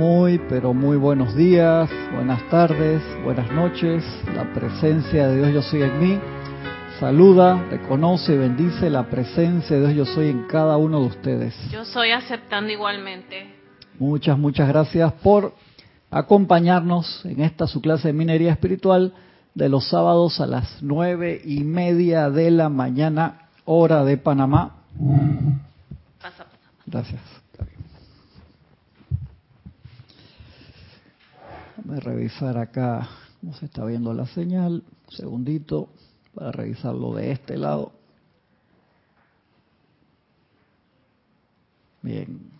[0.00, 4.02] Muy, pero muy buenos días, buenas tardes, buenas noches.
[4.34, 6.18] La presencia de Dios yo soy en mí.
[6.98, 11.54] Saluda, reconoce y bendice la presencia de Dios yo soy en cada uno de ustedes.
[11.70, 13.54] Yo soy aceptando igualmente.
[13.98, 15.52] Muchas, muchas gracias por
[16.10, 19.12] acompañarnos en esta su clase de minería espiritual
[19.54, 24.76] de los sábados a las nueve y media de la mañana, hora de Panamá.
[26.22, 26.70] Pasa, pasa.
[26.86, 27.39] Gracias.
[31.90, 33.08] A revisar acá
[33.40, 34.84] cómo se está viendo la señal.
[35.08, 35.88] Un segundito
[36.34, 37.90] para revisarlo de este lado.
[42.00, 42.50] Bien.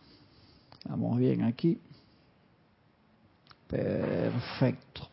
[0.79, 1.79] Estamos bien aquí.
[3.69, 5.09] Perfecto.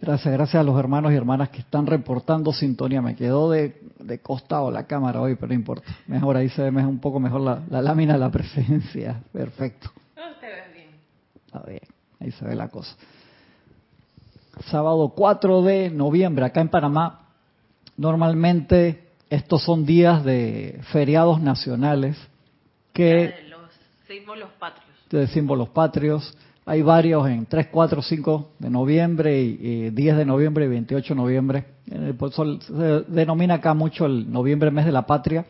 [0.00, 3.00] Gracias, gracias a los hermanos y hermanas que están reportando sintonía.
[3.00, 5.86] Me quedó de, de costado la cámara hoy, pero no importa.
[6.08, 9.22] Mejor ahí se ve un poco mejor la, la lámina de la presencia.
[9.32, 9.92] Perfecto.
[10.16, 10.88] No te ves bien.
[11.46, 11.91] Está bien,
[12.22, 12.94] ahí se ve la cosa.
[14.70, 17.20] Sábado 4 de noviembre, acá en Panamá,
[17.96, 22.16] normalmente estos son días de feriados nacionales
[22.92, 23.60] que De los
[24.06, 24.96] símbolos patrios.
[25.10, 26.36] de símbolos patrios.
[26.64, 31.14] Hay varios en 3, 4, 5 de noviembre y, y 10 de noviembre y 28
[31.14, 31.64] de noviembre.
[32.18, 32.72] Por eso se
[33.10, 35.44] denomina acá mucho el noviembre mes de la patria.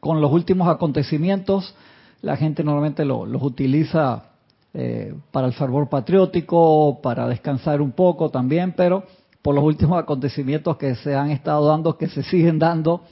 [0.00, 1.74] Con los últimos acontecimientos,
[2.22, 4.30] la gente normalmente lo- los utiliza
[4.74, 9.04] eh, para el fervor patriótico, para descansar un poco también, pero
[9.40, 13.02] por los últimos acontecimientos que se han estado dando, que se siguen dando,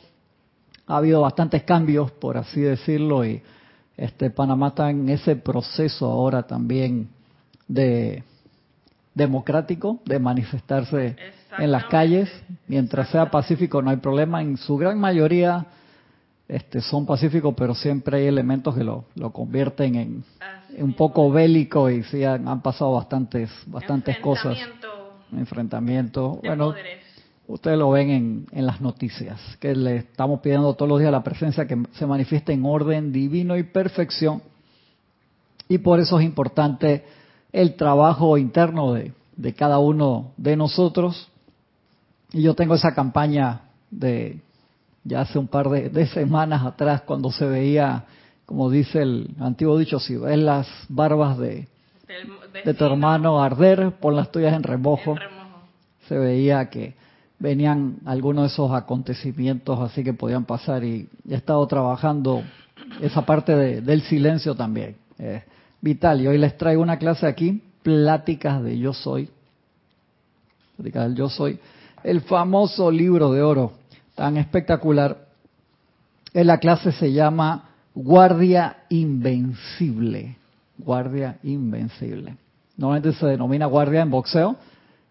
[0.86, 3.42] ha habido bastantes cambios, por así decirlo, y
[3.96, 7.08] este Panamá está en ese proceso ahora también
[7.68, 8.24] de
[9.14, 11.16] democrático, de manifestarse
[11.58, 12.28] en las calles.
[12.66, 14.42] Mientras sea pacífico no hay problema.
[14.42, 15.66] En su gran mayoría
[16.52, 20.24] este, son pacíficos, pero siempre hay elementos que lo, lo convierten en,
[20.76, 24.58] un poco bélico y sí han, han pasado bastantes, bastantes cosas.
[25.32, 27.04] Enfrentamiento de Bueno, poderes.
[27.46, 31.24] Ustedes lo ven en, en las noticias, que le estamos pidiendo todos los días la
[31.24, 34.42] presencia que se manifieste en orden divino y perfección.
[35.70, 37.06] Y por eso es importante
[37.50, 41.30] el trabajo interno de, de cada uno de nosotros.
[42.30, 44.38] Y yo tengo esa campaña de
[45.04, 48.04] ya hace un par de, de semanas atrás, cuando se veía,
[48.46, 51.66] como dice el antiguo dicho, si ves las barbas de,
[52.64, 55.12] de tu hermano arder, pon las tuyas en remojo.
[55.12, 55.60] En remojo.
[56.08, 56.94] se veía que
[57.38, 62.42] venían algunos de esos acontecimientos así que podían pasar y he estado trabajando
[63.00, 64.96] esa parte de- del silencio también.
[65.18, 65.42] Eh,
[65.80, 69.28] vital, y hoy les traigo una clase aquí, pláticas de yo soy,
[70.76, 71.58] pláticas del yo soy,
[72.04, 73.72] el famoso libro de oro,
[74.14, 75.16] tan espectacular.
[76.34, 80.36] En la clase se llama Guardia Invencible,
[80.78, 82.36] Guardia Invencible.
[82.76, 84.56] Normalmente se denomina guardia en boxeo,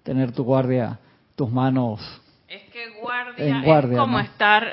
[0.03, 0.99] tener tu guardia,
[1.35, 1.99] tus manos.
[2.47, 4.23] Es que guardia, En guardia, es como ¿no?
[4.23, 4.63] estar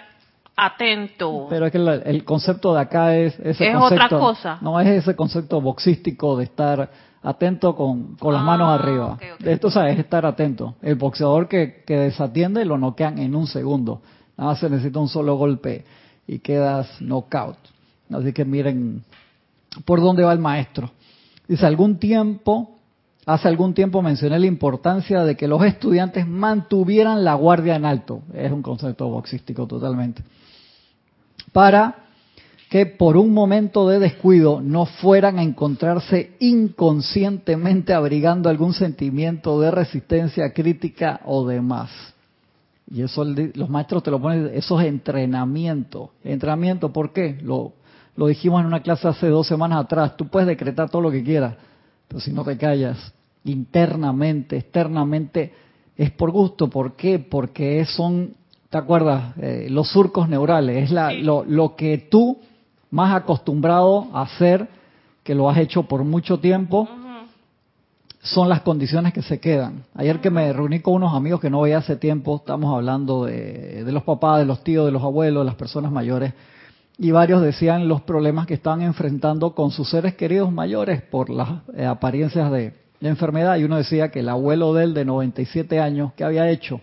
[0.57, 1.47] atento.
[1.51, 4.07] Pero es que el concepto de acá es ese Es concepto.
[4.07, 4.59] otra cosa.
[4.61, 6.91] No es ese concepto boxístico de estar
[7.23, 9.13] atento con, con las Ah, manos arriba.
[9.13, 9.23] ok.
[9.41, 10.75] De esto sabes, es estar atento.
[10.83, 14.01] El boxeador que, que desatiende lo noquean en un segundo.
[14.39, 15.85] Nada más se necesita un solo golpe
[16.29, 17.59] y quedas knockout.
[18.11, 19.03] Así que miren
[19.85, 20.93] por dónde va el maestro.
[21.49, 22.79] Dice, algún tiempo,
[23.27, 28.23] hace algún tiempo mencioné la importancia de que los estudiantes mantuvieran la guardia en alto.
[28.33, 30.23] Es un concepto boxístico totalmente.
[31.53, 32.05] Para
[32.71, 39.71] que por un momento de descuido no fueran a encontrarse inconscientemente abrigando algún sentimiento de
[39.71, 41.91] resistencia crítica o demás.
[42.91, 46.13] Y eso los maestros te lo ponen, eso es entrenamiento.
[46.25, 47.39] Entrenamiento, ¿por qué?
[47.43, 47.75] Lo,
[48.17, 50.17] lo dijimos en una clase hace dos semanas atrás.
[50.17, 51.55] Tú puedes decretar todo lo que quieras,
[52.09, 53.13] pero si no te callas
[53.45, 55.53] internamente, externamente,
[55.97, 56.69] es por gusto.
[56.69, 57.19] ¿Por qué?
[57.19, 58.35] Porque son,
[58.71, 59.35] ¿te acuerdas?
[59.39, 60.85] Eh, los surcos neurales.
[60.85, 62.39] Es la, lo, lo que tú
[62.91, 64.67] más acostumbrado a hacer,
[65.23, 66.89] que lo has hecho por mucho tiempo.
[68.21, 69.85] Son las condiciones que se quedan.
[69.95, 73.85] Ayer que me reuní con unos amigos que no veía hace tiempo, estamos hablando de,
[73.85, 76.35] de los papás, de los tíos, de los abuelos, de las personas mayores,
[76.99, 81.49] y varios decían los problemas que estaban enfrentando con sus seres queridos mayores por las
[81.77, 83.57] eh, apariencias de, de enfermedad.
[83.57, 86.81] Y uno decía que el abuelo de él, de 97 años, ¿qué había hecho?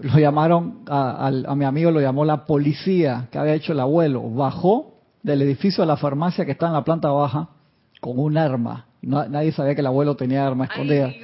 [0.00, 4.22] Lo llamaron, a, a mi amigo lo llamó la policía, ¿qué había hecho el abuelo?
[4.30, 7.50] Bajó del edificio a la farmacia que está en la planta baja
[8.00, 8.86] con un arma.
[9.02, 11.06] No- nadie sabía que el abuelo tenía arma escondida.
[11.06, 11.22] Ay.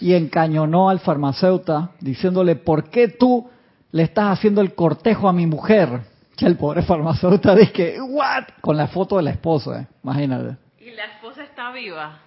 [0.00, 3.48] Y encañonó al farmacéutico diciéndole, ¿por qué tú
[3.92, 6.00] le estás haciendo el cortejo a mi mujer?
[6.36, 8.44] Que el pobre farmacéutico dice, ¿what?
[8.60, 10.56] Con la foto de la esposa, eh, imagínate.
[10.80, 12.18] ¿Y la esposa está viva?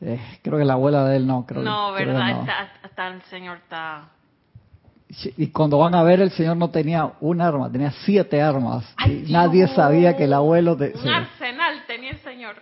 [0.00, 1.62] Eh, creo que la abuela de él no, creo.
[1.62, 2.28] no, que ¿verdad?
[2.34, 2.40] no.
[2.40, 4.08] Está, está- el señor está...
[5.36, 8.94] Y cuando van a ver, el señor no tenía un arma, tenía siete armas.
[8.96, 10.74] Ay, y nadie sabía que el abuelo...
[10.76, 11.08] te- Un sí.
[11.08, 12.56] arsenal tenía el señor.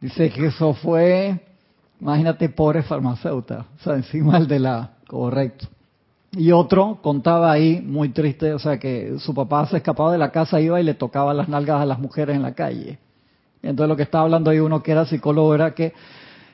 [0.00, 1.38] Dice que eso fue,
[2.00, 5.66] imagínate, pobre farmacéutica, o sea, encima el de la, correcto.
[6.32, 10.30] Y otro contaba ahí, muy triste, o sea, que su papá se escapaba de la
[10.30, 12.98] casa, iba y le tocaba las nalgas a las mujeres en la calle.
[13.62, 15.92] Entonces lo que estaba hablando ahí uno que era psicólogo era que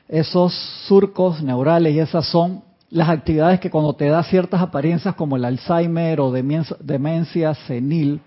[0.09, 0.53] esos
[0.87, 5.45] surcos neurales y esas son las actividades que cuando te da ciertas apariencias como el
[5.45, 8.21] Alzheimer o demencia, demencia senil,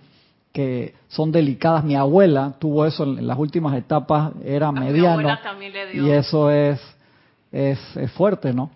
[0.52, 1.84] que son delicadas.
[1.84, 5.10] Mi abuela tuvo eso en, en las últimas etapas, era A mi mediano.
[5.10, 6.06] abuela también le dio.
[6.06, 6.80] Y eso es,
[7.52, 8.70] es, es fuerte, ¿no?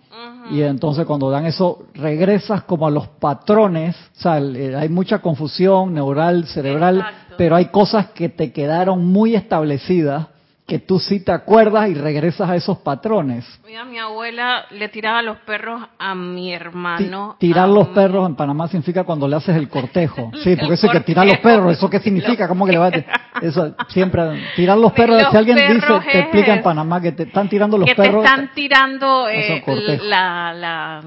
[0.50, 5.94] Y entonces cuando dan eso, regresas como a los patrones, o sea, hay mucha confusión
[5.94, 7.34] neural, cerebral, Exacto.
[7.38, 10.26] pero hay cosas que te quedaron muy establecidas,
[10.66, 13.44] que tú sí te acuerdas y regresas a esos patrones.
[13.66, 17.36] Mira, mi abuela le tiraba los perros a mi hermano.
[17.38, 20.30] tirar los mi- perros en Panamá significa cuando le haces el cortejo.
[20.42, 22.48] Sí, porque eso que tirar los perros, ¿eso qué significa?
[22.48, 22.92] ¿Cómo que le va a
[23.42, 24.22] Eso siempre,
[24.56, 27.48] tirar los perros, Los si alguien dice, te explica en es- Panamá que te están
[27.48, 28.22] tirando los que perros.
[28.24, 29.62] te están tirando eh,
[30.02, 31.02] la, la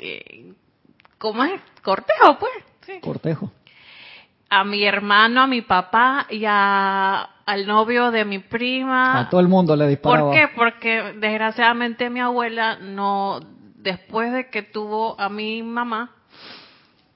[0.00, 0.52] eh,
[1.16, 1.60] ¿cómo es?
[1.82, 2.52] cortejo pues
[2.84, 3.00] sí.
[3.00, 3.50] Cortejo.
[4.50, 9.40] a mi hermano a mi papá y a, al novio de mi prima A todo
[9.40, 10.30] el mundo le disparaba.
[10.30, 10.48] ¿por qué?
[10.54, 13.40] porque desgraciadamente mi abuela no
[13.76, 16.10] después de que tuvo a mi mamá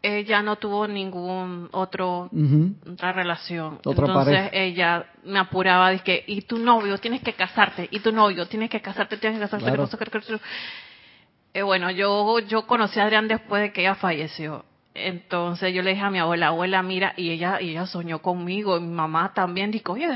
[0.01, 2.75] ella no tuvo ningún otro Ujú.
[2.93, 3.79] otra relación.
[3.85, 4.51] Otra Entonces pareja.
[4.53, 8.81] ella me apuraba, dije, y tu novio, tienes que casarte, y tu novio, tienes que
[8.81, 9.65] casarte, tienes que casarte.
[9.65, 9.85] Claro.
[9.85, 10.45] que casarte, que casarte".
[11.55, 14.65] Eh, bueno, yo, yo conocí a Adrián después de que ella falleció.
[14.95, 18.77] Entonces yo le dije a mi abuela, abuela, mira, y ella, y ella soñó conmigo,
[18.77, 20.07] y mi mamá también, dijo, oye,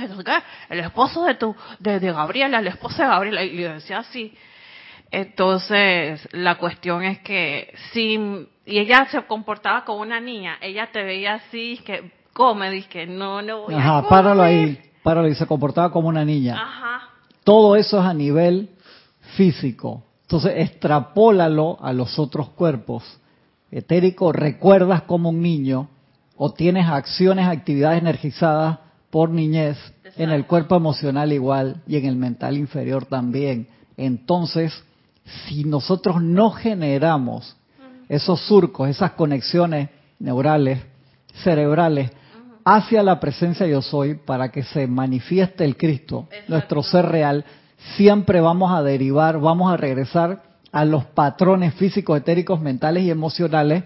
[0.69, 4.35] el esposo de tu, de, de Gabriela, el esposo de Gabriela, y yo decía así.
[5.11, 8.19] Entonces, la cuestión es que sí,
[8.67, 13.41] y ella se comportaba como una niña, ella te veía así, que come, dije, no,
[13.41, 14.11] no voy a Ajá, comer".
[14.11, 16.55] páralo ahí, páralo y se comportaba como una niña.
[16.61, 17.09] Ajá,
[17.45, 18.69] Todo eso es a nivel
[19.37, 20.03] físico.
[20.23, 23.21] Entonces, extrapólalo a los otros cuerpos.
[23.71, 25.89] Etérico, recuerdas como un niño
[26.37, 28.79] o tienes acciones, actividades energizadas
[29.11, 29.79] por niñez
[30.17, 33.69] en el cuerpo emocional igual y en el mental inferior también.
[33.97, 34.73] Entonces,
[35.47, 37.57] si nosotros no generamos
[38.09, 39.89] esos surcos, esas conexiones
[40.19, 40.81] neurales,
[41.43, 42.11] cerebrales,
[42.65, 46.53] hacia la presencia yo soy para que se manifieste el Cristo, Exacto.
[46.53, 47.45] nuestro ser real,
[47.97, 50.43] siempre vamos a derivar, vamos a regresar
[50.77, 53.85] a los patrones físicos, etéricos, mentales y emocionales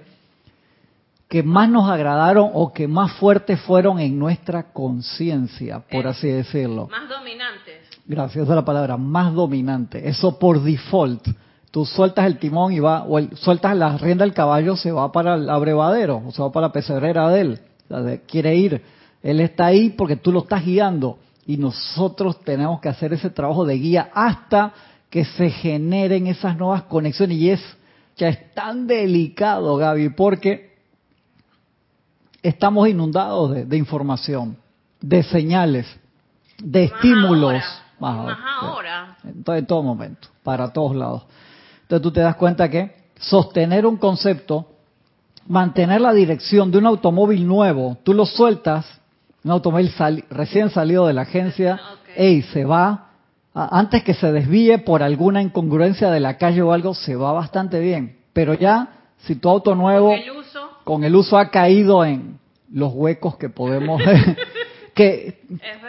[1.28, 6.08] que más nos agradaron o que más fuertes fueron en nuestra conciencia, por Eh.
[6.08, 6.88] así decirlo.
[6.90, 7.74] más dominantes.
[8.06, 10.08] Gracias a la palabra, más dominante.
[10.08, 11.28] Eso por default.
[11.70, 15.12] Tú sueltas el timón y va, o el- sueltas la rienda del caballo, se va
[15.12, 17.60] para el abrevadero, o se va para la pesebrera de él.
[17.84, 18.82] O sea, de- quiere ir.
[19.22, 21.18] Él está ahí porque tú lo estás guiando.
[21.46, 24.72] Y nosotros tenemos que hacer ese trabajo de guía hasta
[25.10, 27.36] que se generen esas nuevas conexiones.
[27.36, 27.60] Y es,
[28.16, 30.70] ya es tan delicado, Gaby, porque
[32.42, 34.56] estamos inundados de, de información,
[35.00, 35.86] de señales,
[36.62, 37.52] de Más estímulos.
[37.52, 37.64] ahora,
[37.98, 38.38] Más Más ahora.
[38.60, 39.16] ahora.
[39.24, 41.22] En todo, en todo momento, para todos lados.
[41.82, 44.66] Entonces tú te das cuenta que sostener un concepto,
[45.46, 48.86] mantener la dirección de un automóvil nuevo, tú lo sueltas,
[49.42, 52.08] un automóvil sali- recién salido de la agencia, Ok.
[52.16, 53.09] ey, se va,
[53.54, 57.80] antes que se desvíe por alguna incongruencia de la calle o algo, se va bastante
[57.80, 58.16] bien.
[58.32, 58.88] Pero ya,
[59.18, 60.60] si tu auto nuevo El uso.
[60.84, 62.38] con el uso ha caído en
[62.72, 64.00] los huecos que podemos
[64.94, 65.40] que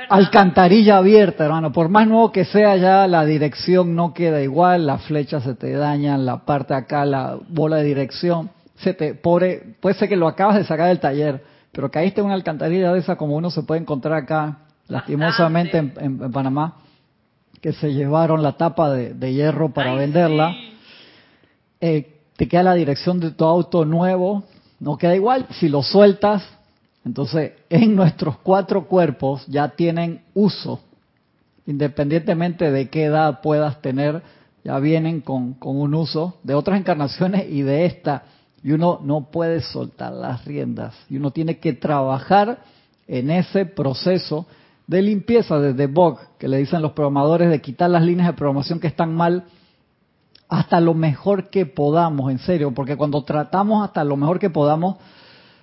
[0.10, 1.72] alcantarilla abierta hermano.
[1.72, 5.72] Por más nuevo que sea ya la dirección no queda igual las flechas se te
[5.74, 10.28] dañan la parte acá la bola de dirección se te pobre puede ser que lo
[10.28, 13.64] acabas de sacar del taller pero caíste en una alcantarilla de esa como uno se
[13.64, 16.76] puede encontrar acá lastimosamente en, en- en Panamá
[17.62, 20.74] que se llevaron la tapa de, de hierro para Ay, venderla sí.
[21.82, 24.44] eh, te queda la dirección de tu auto nuevo,
[24.80, 25.46] no queda igual.
[25.60, 26.44] Si lo sueltas,
[27.06, 30.80] entonces en nuestros cuatro cuerpos ya tienen uso,
[31.68, 34.24] independientemente de qué edad puedas tener,
[34.64, 38.24] ya vienen con, con un uso de otras encarnaciones y de esta.
[38.64, 40.96] Y uno no puede soltar las riendas.
[41.10, 42.60] Y uno tiene que trabajar
[43.08, 44.46] en ese proceso
[44.88, 48.80] de limpieza de debug, que le dicen los programadores, de quitar las líneas de programación
[48.80, 49.46] que están mal
[50.50, 54.98] hasta lo mejor que podamos, en serio, porque cuando tratamos hasta lo mejor que podamos,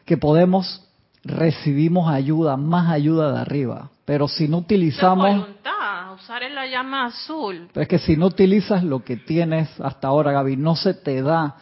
[0.06, 0.82] que podemos,
[1.22, 3.90] recibimos ayuda, más ayuda de arriba.
[4.06, 6.14] Pero si no utilizamos, voluntad.
[6.14, 7.68] usar en la llama azul.
[7.74, 11.20] Pero es que si no utilizas lo que tienes hasta ahora, Gaby, no se te
[11.20, 11.56] da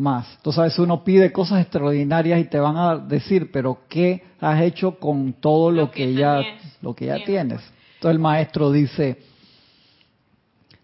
[0.00, 0.26] más.
[0.36, 4.62] Entonces a veces uno pide cosas extraordinarias y te van a decir, pero ¿qué has
[4.62, 6.40] hecho con todo lo, que, ya
[6.82, 7.60] lo que ya tienes?
[7.94, 9.18] Entonces el maestro dice,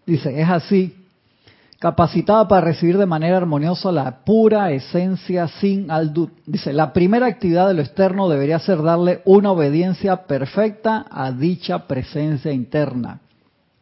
[0.05, 0.95] dice, es así,
[1.79, 6.29] capacitada para recibir de manera armoniosa la pura esencia sin aldud.
[6.45, 11.87] Dice, la primera actividad de lo externo debería ser darle una obediencia perfecta a dicha
[11.87, 13.19] presencia interna.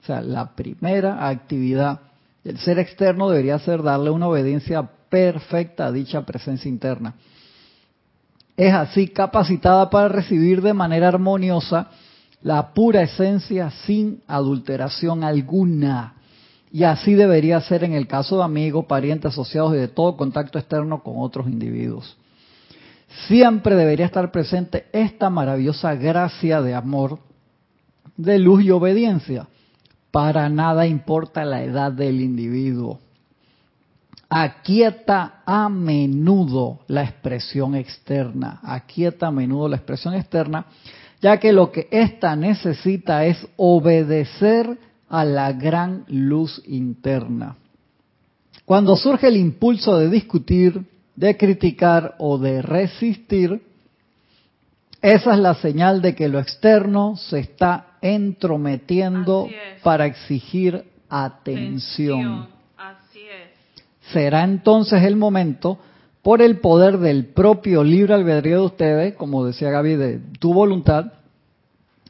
[0.02, 2.00] O sea, la primera actividad
[2.44, 7.14] del ser externo debería ser darle una obediencia perfecta dicha presencia interna.
[8.58, 11.88] Es así capacitada para recibir de manera armoniosa
[12.42, 16.16] la pura esencia sin adulteración alguna.
[16.70, 20.60] Y así debería ser en el caso de amigos, parientes, asociados y de todo contacto
[20.60, 22.18] externo con otros individuos.
[23.30, 27.20] Siempre debería estar presente esta maravillosa gracia de amor,
[28.18, 29.48] de luz y obediencia.
[30.12, 33.00] Para nada importa la edad del individuo
[34.30, 40.66] aquieta a menudo la expresión externa, aquieta a menudo la expresión externa,
[41.22, 44.78] ya que lo que ésta necesita es obedecer
[45.10, 47.56] a la gran luz interna.
[48.66, 53.62] Cuando surge el impulso de discutir, de criticar o de resistir,
[55.02, 59.48] esa es la señal de que lo externo se está entrometiendo
[59.84, 62.55] para exigir atención
[64.12, 65.80] será entonces el momento,
[66.22, 71.14] por el poder del propio libre albedrío de ustedes, como decía Gaby, de tu voluntad,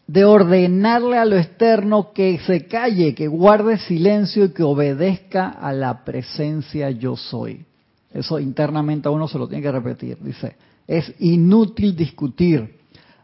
[0.07, 5.73] de ordenarle a lo externo que se calle, que guarde silencio y que obedezca a
[5.73, 7.65] la presencia yo soy.
[8.13, 10.17] Eso internamente a uno se lo tiene que repetir.
[10.21, 10.55] Dice,
[10.87, 12.77] es inútil discutir,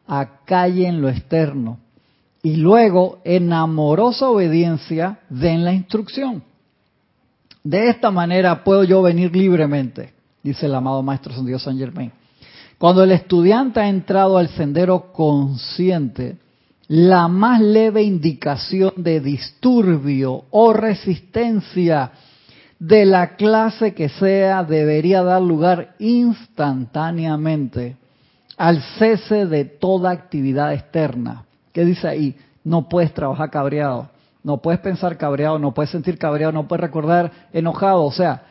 [0.08, 1.80] acallen lo externo.
[2.44, 6.44] Y luego, en amorosa obediencia, den la instrucción.
[7.63, 12.12] De esta manera puedo yo venir libremente, dice el amado Maestro San Dios San Germain.
[12.77, 16.38] Cuando el estudiante ha entrado al sendero consciente,
[16.88, 22.12] la más leve indicación de disturbio o resistencia
[22.80, 27.96] de la clase que sea debería dar lugar instantáneamente
[28.58, 31.46] al cese de toda actividad externa.
[31.72, 32.36] ¿Qué dice ahí?
[32.63, 34.10] No puedes trabajar cabreado.
[34.43, 38.03] No puedes pensar cabreado, no puedes sentir cabreado, no puedes recordar enojado.
[38.03, 38.43] O sea,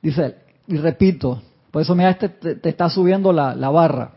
[0.00, 4.12] dice, y repito, por eso mira, este te, está subiendo la, barra.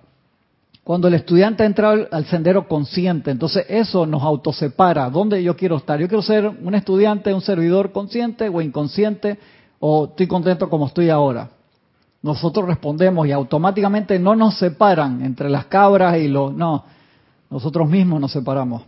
[0.84, 5.10] Cuando el estudiante entra al, al, sendero consciente, entonces eso nos autosepara.
[5.10, 6.00] ¿Dónde yo quiero estar?
[6.00, 9.40] Yo quiero ser un estudiante, un servidor consciente o inconsciente,
[9.80, 11.50] o estoy contento como estoy ahora.
[12.22, 16.54] Nosotros respondemos y automáticamente no nos separan entre las cabras y los...
[16.54, 16.84] No,
[17.50, 18.84] nosotros mismos nos separamos.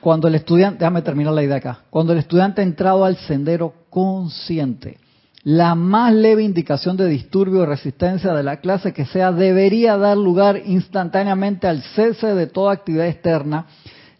[0.00, 3.74] Cuando el estudiante, déjame terminar la idea acá, cuando el estudiante ha entrado al sendero
[3.90, 4.98] consciente,
[5.44, 10.16] la más leve indicación de disturbio o resistencia de la clase que sea debería dar
[10.16, 13.66] lugar instantáneamente al cese de toda actividad externa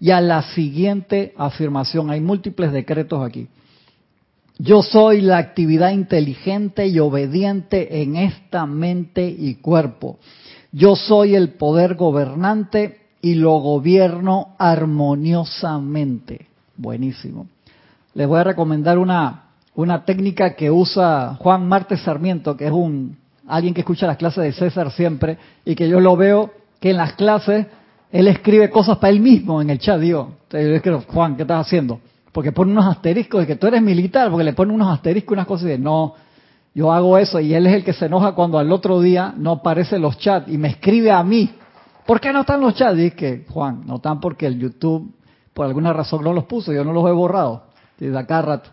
[0.01, 2.11] y a la siguiente afirmación.
[2.11, 3.47] Hay múltiples decretos aquí.
[4.59, 10.19] Yo soy la actividad inteligente y obediente en esta mente y cuerpo.
[10.73, 16.49] Yo soy el poder gobernante y lo gobierno armoniosamente.
[16.77, 17.47] Buenísimo.
[18.15, 19.45] Les voy a recomendar una,
[19.77, 24.45] una técnica que usa Juan Martes Sarmiento, que es un alguien que escucha las clases
[24.45, 26.51] de César siempre, y que yo lo veo
[26.81, 27.67] que en las clases
[28.11, 30.01] él escribe cosas para él mismo en el chat.
[30.01, 30.35] Digo,
[31.09, 32.01] Juan, ¿qué estás haciendo?
[32.33, 35.47] Porque pone unos asteriscos de que tú eres militar, porque le pone unos asteriscos unas
[35.47, 36.15] cosas y dice, no,
[36.75, 37.39] yo hago eso.
[37.41, 40.49] Y él es el que se enoja cuando al otro día no aparecen los chats
[40.49, 41.51] y me escribe a mí
[42.07, 42.97] ¿Por qué no están los chats?
[42.97, 45.13] Dice Juan, no están porque el YouTube
[45.55, 47.65] por alguna razón no los puso, yo no los he borrado.
[47.99, 48.71] Desde acá rato.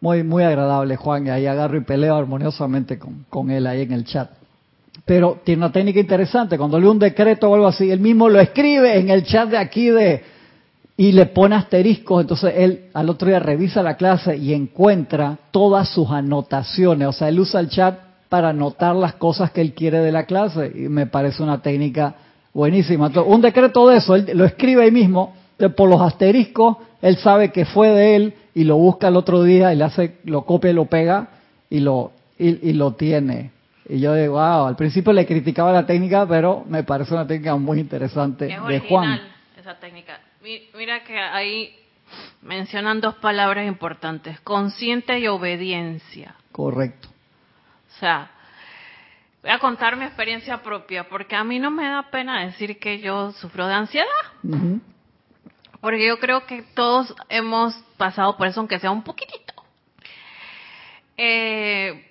[0.00, 3.92] Muy, muy agradable, Juan, y ahí agarro y peleo armoniosamente con, con él ahí en
[3.92, 4.30] el chat.
[5.04, 8.40] Pero tiene una técnica interesante, cuando lee un decreto o algo así, él mismo lo
[8.40, 10.22] escribe en el chat de aquí de
[10.96, 15.88] y le pone asteriscos, entonces él al otro día revisa la clase y encuentra todas
[15.88, 17.98] sus anotaciones, o sea, él usa el chat
[18.34, 22.16] para anotar las cosas que él quiere de la clase y me parece una técnica
[22.52, 23.06] buenísima.
[23.06, 25.36] un decreto de eso, él lo escribe ahí mismo,
[25.76, 29.72] por los asteriscos, él sabe que fue de él y lo busca el otro día
[29.72, 31.28] y le hace, lo copia y lo pega
[31.70, 33.52] y lo, y, lo tiene.
[33.88, 37.54] Y yo digo, wow, al principio le criticaba la técnica, pero me parece una técnica
[37.54, 39.20] muy interesante de Juan.
[39.56, 40.18] Esa técnica.
[40.76, 41.72] Mira que ahí
[42.42, 46.34] mencionan dos palabras importantes, consciente y obediencia.
[46.50, 47.13] Correcto.
[47.94, 48.30] O sea,
[49.42, 52.98] voy a contar mi experiencia propia, porque a mí no me da pena decir que
[53.00, 54.06] yo sufro de ansiedad.
[55.80, 59.52] Porque yo creo que todos hemos pasado por eso, aunque sea un poquitito.
[61.16, 62.10] Eh,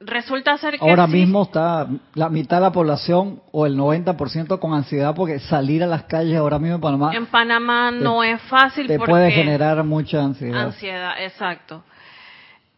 [0.00, 4.58] resulta ser que Ahora sí- mismo está la mitad de la población o el 90%
[4.58, 8.22] con ansiedad porque salir a las calles ahora mismo en Panamá en Panamá te- no
[8.24, 10.60] es fácil te porque puede generar mucha ansiedad.
[10.60, 11.84] ansiedad, exacto.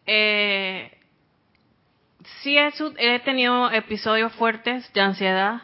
[0.05, 0.91] Eh,
[2.45, 5.63] sí he, tenido episodios fuertes de ansiedad,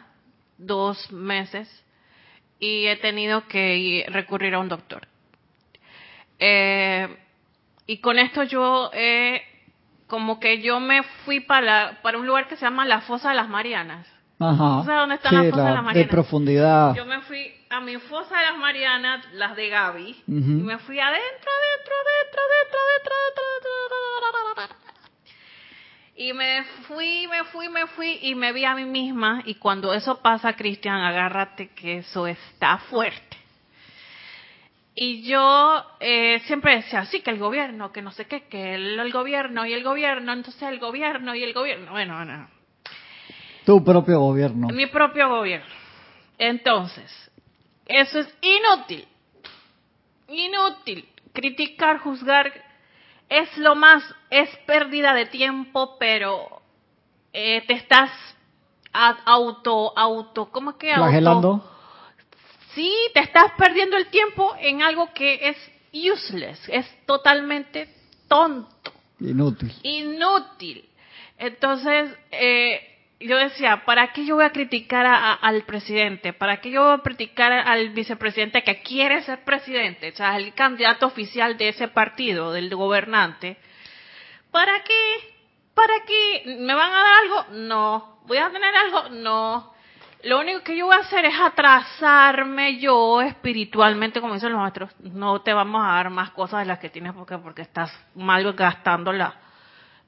[0.58, 1.68] dos meses,
[2.58, 5.06] y he tenido que ir- recurrir a un doctor.
[6.40, 7.06] Eh,
[7.86, 9.42] y con esto yo, eh,
[10.08, 13.28] como que yo me fui para, la- para un lugar que se llama la Fosa
[13.30, 14.06] de las Marianas.
[14.40, 14.80] Ajá.
[14.80, 16.10] ¿Tú sabes dónde están Sí, las fosas de la- las de Marianas?
[16.10, 16.94] profundidad.
[16.96, 20.98] Yo me fui a mi fosa de las Marianas, las de Gaby, y me fui
[20.98, 24.91] adentro, adentro, adentro, adentro, adentro, adentro, adentro.
[26.14, 29.42] Y me fui, me fui, me fui y me vi a mí misma.
[29.46, 33.38] Y cuando eso pasa, Cristian, agárrate que eso está fuerte.
[34.94, 38.98] Y yo eh, siempre decía, sí, que el gobierno, que no sé qué, que el,
[39.00, 41.92] el gobierno y el gobierno, entonces el gobierno y el gobierno.
[41.92, 42.48] Bueno, bueno,
[43.64, 44.68] Tu propio gobierno.
[44.68, 45.74] mi propio gobierno.
[46.36, 47.30] Entonces,
[47.86, 49.08] eso es inútil.
[50.28, 51.08] Inútil.
[51.32, 52.52] Criticar, juzgar,
[53.28, 56.62] es lo más, es pérdida de tiempo, pero
[57.32, 58.10] eh, te estás
[58.92, 61.04] auto, auto, ¿cómo es que auto?
[61.04, 61.70] Flagelando.
[62.74, 65.56] Sí, te estás perdiendo el tiempo en algo que es
[65.92, 67.88] useless, es totalmente
[68.28, 69.72] tonto Inútil.
[69.82, 70.88] inútil.
[71.38, 72.91] Entonces, eh,
[73.26, 76.32] yo decía, ¿para qué yo voy a criticar a- al presidente?
[76.32, 80.10] ¿Para qué yo voy a criticar al vicepresidente que quiere ser presidente?
[80.10, 83.56] O sea, el candidato oficial de ese partido, del gobernante.
[84.50, 85.34] ¿Para qué?
[85.74, 86.56] ¿Para qué?
[86.58, 87.46] ¿Me van a dar algo?
[87.66, 88.18] No.
[88.26, 89.08] ¿Voy a tener algo?
[89.10, 89.72] No.
[90.24, 94.90] Lo único que yo voy a hacer es atrasarme yo espiritualmente, como dicen los maestros.
[95.00, 98.52] No te vamos a dar más cosas de las que tienes porque, porque estás mal
[98.52, 99.12] gastando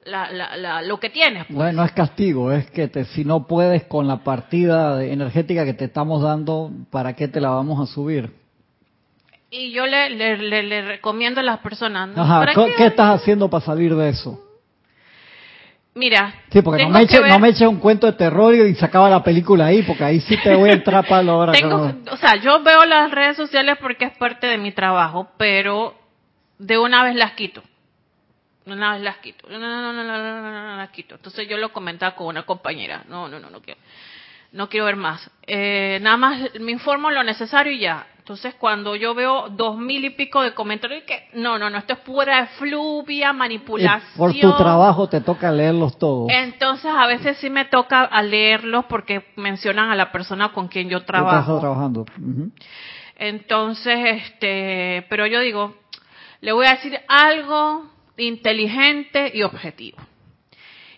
[0.05, 1.45] la, la, la, lo que tienes.
[1.45, 1.55] pues.
[1.55, 5.73] Bueno, no es castigo, es que te, si no puedes con la partida energética que
[5.73, 8.31] te estamos dando, ¿para qué te la vamos a subir?
[9.49, 12.09] Y yo le, le, le, le recomiendo a las personas.
[12.09, 12.21] ¿no?
[12.21, 14.41] Ajá, ¿Para ¿qué, estás haciendo para salir de eso?
[15.93, 18.75] Mira, Sí, porque no me, eche, ver- no me eche un cuento de terror y
[18.75, 21.51] sacaba la película ahí, porque ahí sí te voy a entrar para la hora.
[21.53, 25.95] Tengo, o sea, yo veo las redes sociales porque es parte de mi trabajo, pero
[26.59, 27.63] de una vez las quito
[28.65, 31.15] no las quito, no, no, no, no, las quito.
[31.15, 33.79] Entonces yo lo comentaba con una compañera, no, no, no, no quiero,
[34.51, 35.29] no quiero ver más.
[35.45, 38.07] eh, nada más me informo lo necesario y ya.
[38.17, 41.93] Entonces cuando yo veo dos mil y pico de comentarios, que no, no, no, esto
[41.93, 44.01] es pura fluvia, manipulación.
[44.17, 46.31] por tu trabajo te toca leerlos todos.
[46.31, 51.05] Entonces a veces sí me toca leerlos porque mencionan a la persona con quien yo
[51.05, 51.39] trabajo.
[51.39, 52.05] Estás trabajando.
[53.17, 55.75] Entonces, este, pero yo digo,
[56.41, 57.85] le voy a decir algo
[58.17, 59.97] inteligente y objetivo.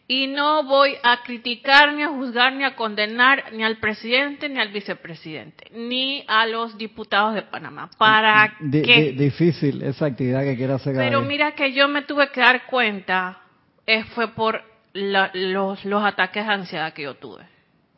[0.09, 4.57] Y no voy a criticar, ni a juzgar, ni a condenar ni al presidente, ni
[4.57, 7.89] al vicepresidente, ni a los diputados de Panamá.
[7.97, 9.01] ¿Para Di- qué?
[9.01, 12.67] di- difícil esa actividad que quiere hacer Pero mira que yo me tuve que dar
[12.67, 13.39] cuenta,
[13.85, 17.43] eh, fue por la- los, los ataques de ansiedad que yo tuve.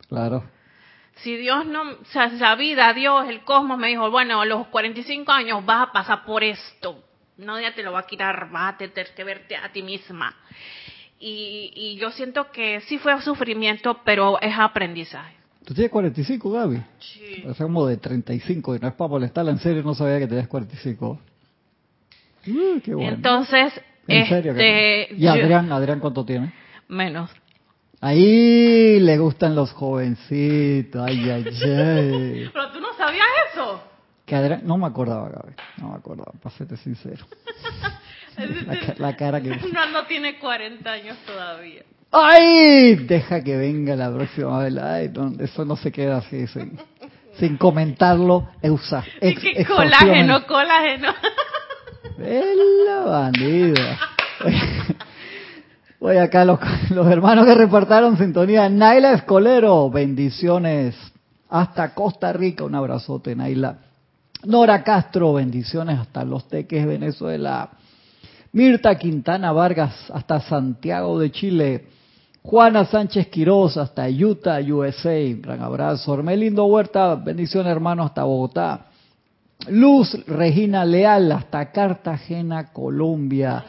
[0.08, 0.42] Claro.
[1.22, 4.66] Si Dios no, o sea, la vida, Dios, el cosmos me dijo, bueno, a los
[4.68, 7.04] 45 años vas a pasar por esto.
[7.40, 10.34] Nadie te lo va a quitar, vas a tener que verte a ti misma.
[11.18, 15.34] Y, y yo siento que sí fue sufrimiento, pero es aprendizaje.
[15.64, 16.82] ¿Tú tienes 45, Gaby?
[16.98, 17.44] Sí.
[17.46, 20.48] Es como de 35 y no es para molestarla, en serio no sabía que tenías
[20.48, 21.20] 45.
[22.46, 23.10] Uh, qué bueno.
[23.12, 24.52] Entonces, en serio.
[24.52, 25.14] este.
[25.14, 26.52] ¿Y yo- Adrián, Adrián cuánto tiene?
[26.88, 27.30] menos.
[28.00, 32.50] Ahí le gustan los jovencitos, ay, ay, ay.
[32.52, 33.82] Pero tú no sabías eso.
[34.30, 37.26] Que Adrián, no me acordaba, Gaby, no me acordaba, para serte sincero.
[38.38, 39.48] La, ca- la cara que...
[39.72, 41.82] No, no tiene 40 años todavía.
[42.12, 42.94] ¡Ay!
[42.94, 44.76] Deja que venga la próxima vez.
[44.78, 46.78] Ay, no, eso no se queda así, sin,
[47.40, 48.48] sin comentarlo.
[48.62, 50.32] Eusa, ex, que exhaustivamente.
[50.46, 51.08] colágeno, colágeno.
[52.18, 53.98] Es la bandida.
[55.98, 58.68] Voy acá los, los hermanos que reportaron sintonía.
[58.68, 60.94] Naila Escolero, bendiciones.
[61.48, 63.89] Hasta Costa Rica, un abrazote, Naila.
[64.44, 67.68] Nora Castro, bendiciones hasta Los Teques, Venezuela.
[68.52, 71.84] Mirta Quintana Vargas, hasta Santiago de Chile.
[72.42, 75.18] Juana Sánchez Quiroz, hasta Utah, USA.
[75.36, 76.14] Gran abrazo.
[76.14, 78.86] Hermelindo Huerta, bendiciones hermano, hasta Bogotá.
[79.68, 83.62] Luz Regina Leal, hasta Cartagena, Colombia.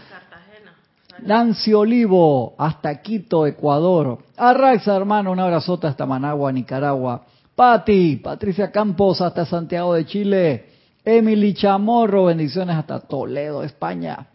[1.19, 4.19] Nancy Olivo, hasta Quito, Ecuador.
[4.37, 7.25] Arraxa, hermano, un abrazote hasta Managua, Nicaragua.
[7.55, 10.65] Patti, Patricia Campos, hasta Santiago de Chile.
[11.03, 14.27] Emily Chamorro, bendiciones hasta Toledo, España.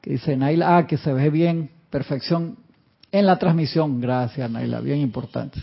[0.00, 2.56] Que dice Naila, ah, que se ve bien, perfección
[3.10, 4.00] en la transmisión.
[4.00, 5.62] Gracias, Naila, bien importante.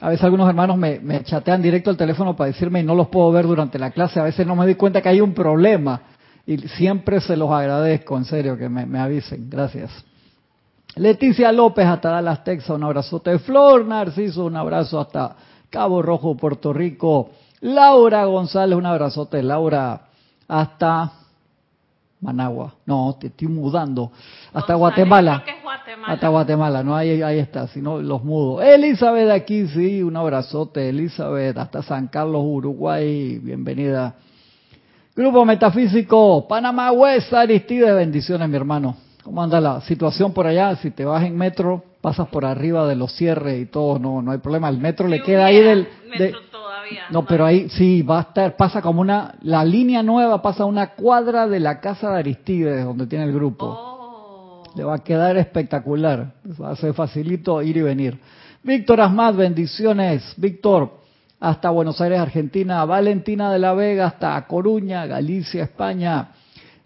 [0.00, 3.08] A veces algunos hermanos me, me chatean directo al teléfono para decirme y no los
[3.08, 4.18] puedo ver durante la clase.
[4.18, 6.02] A veces no me doy cuenta que hay un problema
[6.46, 9.48] y siempre se los agradezco, en serio, que me, avisen.
[9.48, 9.90] Gracias.
[10.96, 13.38] Leticia López hasta Dallas, Texas, un abrazote.
[13.38, 15.36] Flor Narciso, un abrazo hasta
[15.72, 17.30] Cabo Rojo, Puerto Rico.
[17.62, 19.42] Laura González, un abrazote.
[19.42, 20.02] Laura
[20.46, 21.12] hasta
[22.20, 22.74] Managua.
[22.84, 24.12] No, te estoy mudando.
[24.52, 25.42] Hasta Guatemala.
[26.06, 28.62] Hasta Guatemala, no, ahí, ahí está, sino los mudos.
[28.64, 34.14] Elizabeth aquí, sí, un abrazote, Elizabeth, hasta San Carlos, Uruguay, bienvenida.
[35.14, 38.96] Grupo Metafísico, Panamá West, Aristide, bendiciones, mi hermano.
[39.22, 40.76] ¿Cómo anda la situación por allá?
[40.76, 44.32] Si te vas en metro, pasas por arriba de los cierres y todo, no, no
[44.32, 44.68] hay problema.
[44.68, 45.86] El metro le queda ahí del...
[46.50, 50.64] todavía, no, pero ahí sí, va a estar, pasa como una, la línea nueva pasa
[50.64, 53.66] a una cuadra de la casa de Aristides, donde tiene el grupo.
[53.66, 54.64] Oh.
[54.74, 56.32] Le va a quedar espectacular.
[56.60, 58.18] Va a ser facilito ir y venir.
[58.62, 60.34] Víctor Asmad, bendiciones.
[60.36, 60.90] Víctor,
[61.38, 66.30] hasta Buenos Aires, Argentina, Valentina de la Vega hasta Coruña, Galicia, España,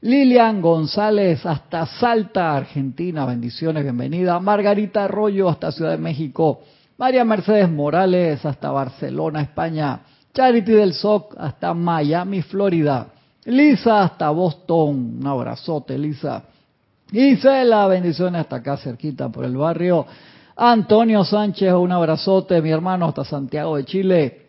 [0.06, 6.60] Lilian González hasta Salta, Argentina, bendiciones, bienvenida, Margarita Arroyo hasta Ciudad de México,
[6.96, 9.98] María Mercedes Morales hasta Barcelona, España,
[10.32, 13.08] Charity del SOC hasta Miami, Florida,
[13.46, 16.44] Lisa hasta Boston, un abrazote Lisa,
[17.10, 20.06] Isela, bendiciones hasta acá cerquita por el barrio,
[20.54, 24.45] Antonio Sánchez, un abrazote, mi hermano hasta Santiago de Chile,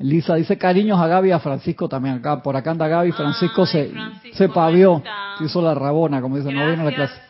[0.00, 2.42] Lisa dice cariños a Gaby y a Francisco también acá.
[2.42, 3.92] Por acá anda Gaby, Francisco se,
[4.32, 5.02] se pavió,
[5.38, 7.20] se hizo la rabona, como dicen, no vino a la clase.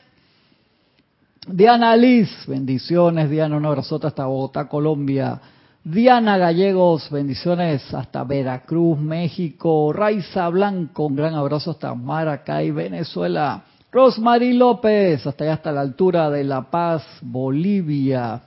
[1.49, 5.41] Diana Liz, bendiciones, Diana, un abrazote hasta Bogotá, Colombia.
[5.83, 9.93] Diana Gallegos, bendiciones hasta Veracruz, México.
[9.93, 13.65] Raiza Blanco, un gran abrazo hasta Maracay, Venezuela.
[13.91, 18.43] Rosmarie López, hasta allá hasta la altura de La Paz, Bolivia.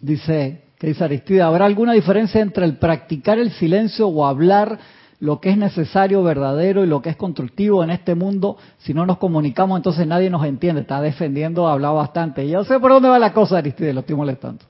[0.00, 4.78] Dice, que dice Aristide, ¿habrá alguna diferencia entre el practicar el silencio o hablar
[5.20, 8.56] lo que es necesario, verdadero y lo que es constructivo en este mundo?
[8.78, 10.80] Si no nos comunicamos, entonces nadie nos entiende.
[10.80, 12.48] Está defendiendo, ha hablado bastante.
[12.48, 14.64] Yo sé por dónde va la cosa, Aristide, lo estoy molestando.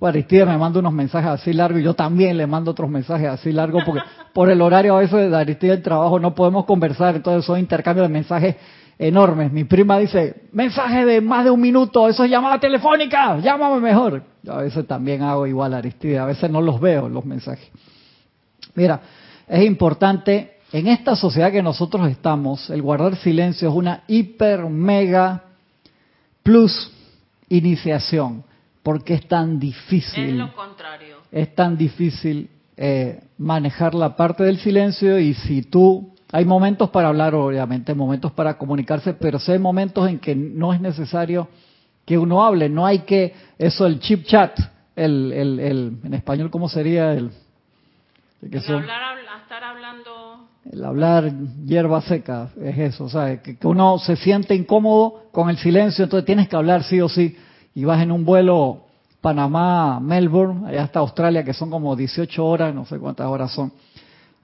[0.00, 3.28] Pues Aristide me manda unos mensajes así largos y yo también le mando otros mensajes
[3.28, 7.14] así largos porque por el horario a veces de Aristide el trabajo no podemos conversar,
[7.14, 8.56] entonces son intercambios de mensajes
[8.98, 9.52] enormes.
[9.52, 14.22] Mi prima dice, mensaje de más de un minuto, eso es llamada telefónica, llámame mejor.
[14.42, 17.68] Yo a veces también hago igual Aristide, a veces no los veo los mensajes.
[18.74, 19.00] Mira,
[19.46, 25.44] es importante, en esta sociedad que nosotros estamos, el guardar silencio es una hiper, mega,
[26.42, 26.90] plus
[27.48, 28.44] iniciación,
[28.82, 30.30] porque es tan difícil.
[30.30, 31.18] Es lo contrario.
[31.30, 37.08] Es tan difícil eh, manejar la parte del silencio y si tú hay momentos para
[37.08, 41.46] hablar, obviamente, momentos para comunicarse, pero hay momentos en que no es necesario
[42.06, 44.58] que uno hable, no hay que, eso, el chip chat,
[44.96, 47.12] el, el, el en español, ¿cómo sería?
[47.12, 47.30] El,
[48.50, 50.48] que hablar, estar hablando.
[50.70, 51.32] El hablar
[51.66, 56.04] hierba seca, es eso, o sea, que, que uno se siente incómodo con el silencio,
[56.04, 57.36] entonces tienes que hablar sí o sí,
[57.74, 58.86] y vas en un vuelo
[59.20, 63.70] Panamá, Melbourne, allá hasta Australia, que son como 18 horas, no sé cuántas horas son,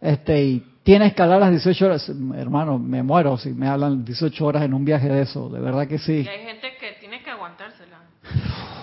[0.02, 4.46] este, y tienes que hablar las 18 horas, hermano, me muero si me hablan 18
[4.46, 6.24] horas en un viaje de eso, de verdad que sí.
[6.24, 7.98] Y hay gente que tiene que aguantársela.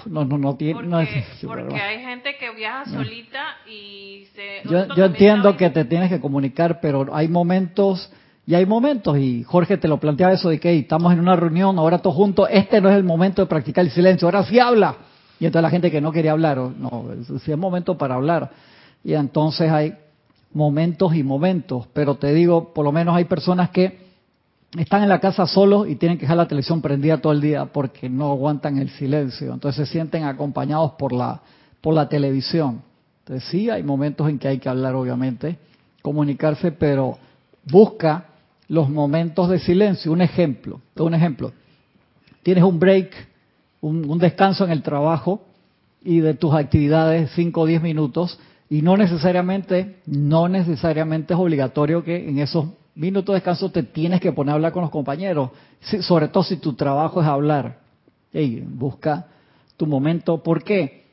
[0.06, 0.76] No, no, no tiene.
[0.76, 1.10] Porque, no es,
[1.41, 4.70] porque hay gente que viaja solita y se.
[4.70, 8.12] Yo, yo entiendo que te tienes que comunicar, pero hay momentos.
[8.46, 11.80] Y hay momentos, y Jorge te lo planteaba eso de que estamos en una reunión,
[11.80, 14.98] ahora todos juntos, este no es el momento de practicar el silencio, ahora sí habla.
[15.39, 17.08] Y entonces la gente que no quería hablar, no,
[17.44, 18.52] sí es momento para hablar.
[19.04, 19.96] Y entonces hay
[20.56, 24.06] momentos y momentos, pero te digo, por lo menos hay personas que
[24.76, 27.65] están en la casa solos y tienen que dejar la televisión prendida todo el día
[27.65, 31.41] porque no aguantan el silencio, entonces se sienten acompañados por la
[31.86, 32.82] por la televisión.
[33.20, 35.60] Entonces sí, hay momentos en que hay que hablar, obviamente,
[36.02, 37.20] comunicarse, pero
[37.63, 38.26] busca
[38.68, 40.12] los momentos de silencio.
[40.12, 41.54] Un ejemplo, un ejemplo.
[42.41, 43.13] Tienes un break,
[43.82, 45.44] un, un descanso en el trabajo
[46.04, 52.04] y de tus actividades, 5 o 10 minutos, y no necesariamente, no necesariamente es obligatorio
[52.04, 55.51] que en esos minutos de descanso te tienes que poner a hablar con los compañeros,
[56.01, 57.80] sobre todo si tu trabajo es hablar.
[58.67, 59.28] busca
[59.78, 60.41] tu momento.
[60.41, 61.06] ¿Por qué?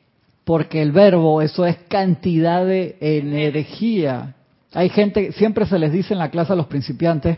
[0.45, 4.35] Porque el verbo, eso es cantidad de energía.
[4.73, 7.37] Hay gente, siempre se les dice en la clase a los principiantes,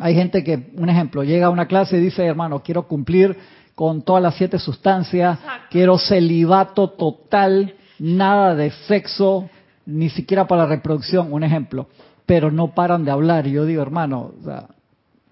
[0.00, 3.36] hay gente que, un ejemplo, llega a una clase y dice, hermano, quiero cumplir
[3.74, 5.38] con todas las siete sustancias,
[5.70, 9.48] quiero celibato total, nada de sexo,
[9.86, 11.86] ni siquiera para la reproducción, un ejemplo,
[12.26, 13.46] pero no paran de hablar.
[13.46, 14.66] Y yo digo, hermano, o sea,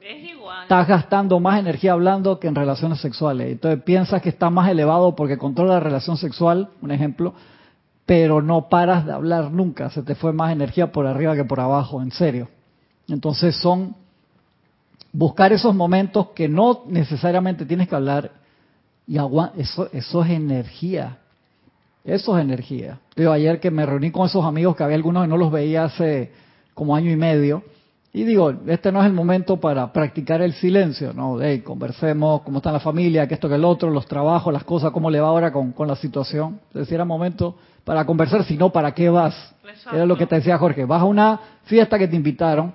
[0.00, 0.62] Es igual.
[0.62, 3.50] estás gastando más energía hablando que en relaciones sexuales.
[3.50, 7.34] Entonces piensas que está más elevado porque controla la relación sexual, un ejemplo,
[8.06, 9.90] pero no paras de hablar nunca.
[9.90, 12.48] Se te fue más energía por arriba que por abajo, en serio.
[13.08, 13.96] Entonces son
[15.12, 18.30] buscar esos momentos que no necesariamente tienes que hablar
[19.08, 19.18] y
[19.56, 21.18] eso, eso es energía.
[22.04, 22.98] Eso es energía.
[23.14, 25.84] Digo, ayer que me reuní con esos amigos que había algunos que no los veía
[25.84, 26.32] hace
[26.74, 27.62] como año y medio,
[28.12, 31.40] y digo, este no es el momento para practicar el silencio, ¿no?
[31.40, 34.90] Hey, conversemos, cómo está la familia, que esto, que el otro, los trabajos, las cosas,
[34.90, 36.58] cómo le va ahora con, con la situación.
[36.70, 39.54] Es decir, era momento para conversar, si no, ¿para qué vas?
[39.62, 39.96] Exacto.
[39.96, 42.74] Era lo que te decía Jorge, vas a una fiesta que te invitaron,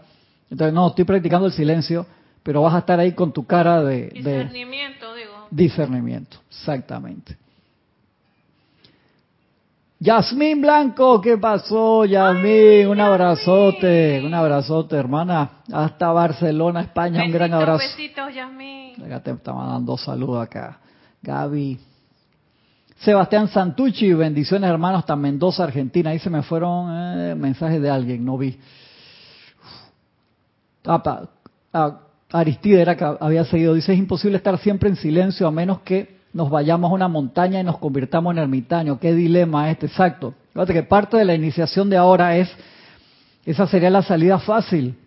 [0.49, 2.05] entonces no, estoy practicando el silencio,
[2.41, 5.47] pero vas a estar ahí con tu cara de, de Discernimiento, digo.
[5.51, 7.35] discernimiento, exactamente.
[9.99, 12.87] Yasmín Blanco, ¿qué pasó, Yasmín?
[12.87, 15.61] Un abrazote, un abrazote, hermana.
[15.71, 17.79] Hasta Barcelona, España, un gran abrazo.
[17.79, 19.01] Besitos, Yasmín.
[19.05, 20.79] Acá te está mandando saludos acá.
[21.21, 21.79] Gaby.
[22.97, 26.09] Sebastián Santucci, bendiciones hermanos, hasta Mendoza, Argentina.
[26.11, 28.57] Ahí se me fueron eh, mensajes de alguien, no vi.
[30.85, 31.29] Ah, pa-
[31.73, 31.99] ah,
[32.31, 33.73] Aristide era que había seguido.
[33.73, 37.61] Dice, es imposible estar siempre en silencio a menos que nos vayamos a una montaña
[37.61, 38.99] y nos convirtamos en ermitaños.
[38.99, 40.33] Qué dilema este, exacto.
[40.51, 42.51] Fíjate que parte de la iniciación de ahora es,
[43.45, 44.97] esa sería la salida fácil.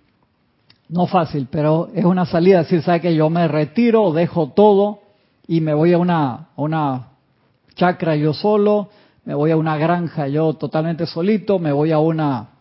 [0.89, 2.61] No fácil, pero es una salida.
[2.61, 5.01] Es decir, ¿sabe que yo me retiro, dejo todo
[5.47, 7.09] y me voy a una, a una
[7.75, 8.89] chacra yo solo,
[9.27, 12.53] me voy a una granja yo totalmente solito, me voy a una,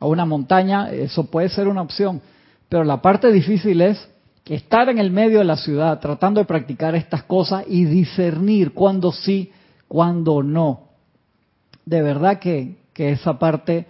[0.00, 0.90] a una montaña?
[0.90, 2.22] Eso puede ser una opción.
[2.70, 4.08] Pero la parte difícil es
[4.46, 9.10] estar en el medio de la ciudad tratando de practicar estas cosas y discernir cuándo
[9.12, 9.50] sí,
[9.88, 10.88] cuándo no.
[11.86, 13.86] De verdad que, que esa parte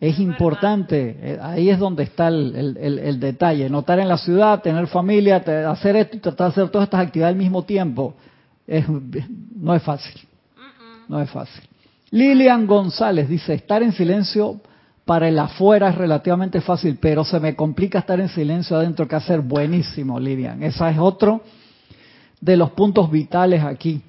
[0.00, 1.16] es importante.
[1.20, 3.68] Eh, Ahí es donde está el, el- el- el detalle.
[3.70, 5.36] No estar en la ciudad, tener familia,
[5.68, 8.14] hacer esto y tratar de hacer todas estas actividades al mismo tiempo.
[8.66, 10.20] Es, no es fácil.
[11.08, 11.62] No es fácil.
[12.10, 14.60] Lilian González dice, estar en silencio
[15.04, 19.16] para el afuera es relativamente fácil, pero se me complica estar en silencio adentro que
[19.16, 19.40] hacer.
[19.40, 20.62] Buenísimo, Lilian.
[20.62, 21.42] Esa es otro
[22.40, 24.02] de los puntos vitales aquí.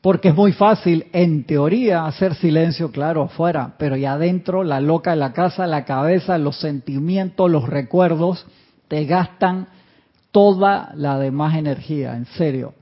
[0.00, 5.12] Porque es muy fácil, en teoría, hacer silencio, claro, afuera, pero ya adentro, la loca
[5.12, 8.46] de la casa, la cabeza, los sentimientos, los recuerdos,
[8.88, 9.66] te gastan
[10.30, 12.74] toda la demás energía, en serio.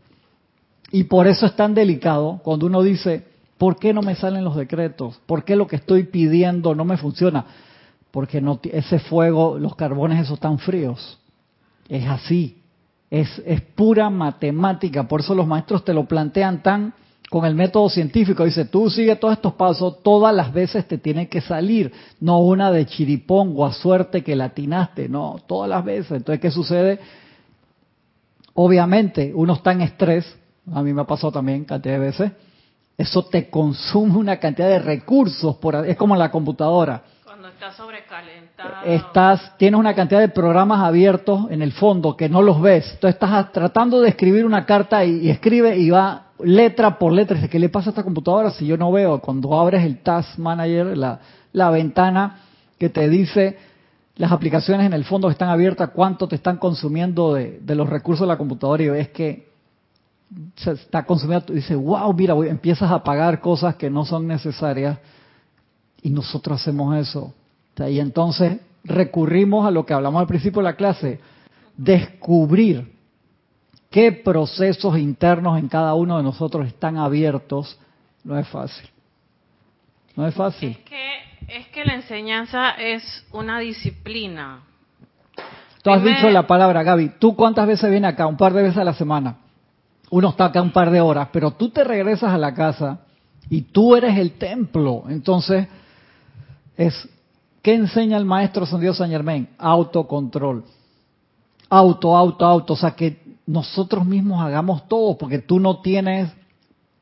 [0.91, 3.25] Y por eso es tan delicado cuando uno dice,
[3.63, 5.21] ¿por qué no me salen los decretos?
[5.25, 7.45] ¿Por qué lo que estoy pidiendo no me funciona?
[8.11, 11.21] Porque no, ese fuego, los carbones esos están fríos.
[11.89, 12.61] Es así.
[13.09, 15.07] Es, es pura matemática.
[15.07, 16.93] Por eso los maestros te lo plantean tan
[17.31, 18.45] con el método científico.
[18.45, 21.93] Dice, tú sigue todos estos pasos, todas las veces te tiene que salir.
[22.19, 25.09] No una de chiripongo a suerte que latinaste.
[25.09, 26.11] No, todas las veces.
[26.11, 26.99] Entonces, ¿qué sucede?
[28.55, 30.37] Obviamente, uno está en estrés,
[30.73, 32.33] a mí me ha pasado también cantidad de veces,
[32.97, 37.03] eso te consume una cantidad de recursos, por, es como la computadora.
[37.25, 38.85] Cuando está sobrecalentado.
[38.85, 42.85] Estás, tienes una cantidad de programas abiertos en el fondo que no los ves.
[42.93, 47.49] Entonces estás tratando de escribir una carta y, y escribe y va letra por letra.
[47.49, 49.21] ¿qué le pasa a esta computadora si yo no veo?
[49.21, 51.21] Cuando abres el Task Manager, la,
[51.53, 52.41] la ventana
[52.79, 53.57] que te dice
[54.17, 57.89] las aplicaciones en el fondo que están abiertas, cuánto te están consumiendo de, de los
[57.89, 59.52] recursos de la computadora y ves que
[60.57, 64.99] se está consumiendo, dice, wow, mira, voy- empiezas a pagar cosas que no son necesarias
[66.03, 67.35] y nosotros hacemos eso.
[67.89, 71.21] Y entonces recurrimos a lo que hablamos al principio de la clase,
[71.77, 72.93] descubrir
[73.91, 77.79] qué procesos internos en cada uno de nosotros están abiertos,
[78.25, 78.89] no es fácil.
[80.17, 80.71] No es fácil.
[80.71, 81.13] Es que,
[81.49, 84.61] es que la enseñanza es una disciplina.
[85.83, 87.13] Tú has dicho la palabra, Gaby.
[87.19, 88.27] ¿Tú cuántas veces vienes acá?
[88.27, 89.37] Un par de veces a la semana.
[90.13, 92.99] Uno está acá un par de horas, pero tú te regresas a la casa
[93.49, 95.05] y tú eres el templo.
[95.09, 95.67] Entonces,
[96.77, 97.09] es
[97.63, 99.49] ¿qué enseña el maestro San Dios San Germain?
[99.57, 100.65] Autocontrol.
[101.71, 102.75] Auto, auto, auto.
[102.75, 106.31] O sea, que nosotros mismos hagamos todo, porque tú no tienes,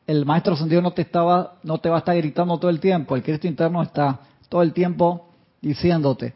[0.06, 2.78] el maestro San Dios no te estaba, no te va a estar gritando todo el
[2.78, 3.16] tiempo.
[3.16, 6.32] El Cristo interno está todo el tiempo diciéndote.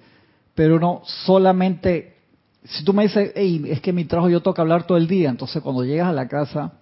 [0.57, 2.14] Pero uno solamente
[2.65, 5.29] si tú me dices, hey, es que mi trabajo yo toca hablar todo el día,
[5.29, 6.73] entonces cuando llegas a la casa,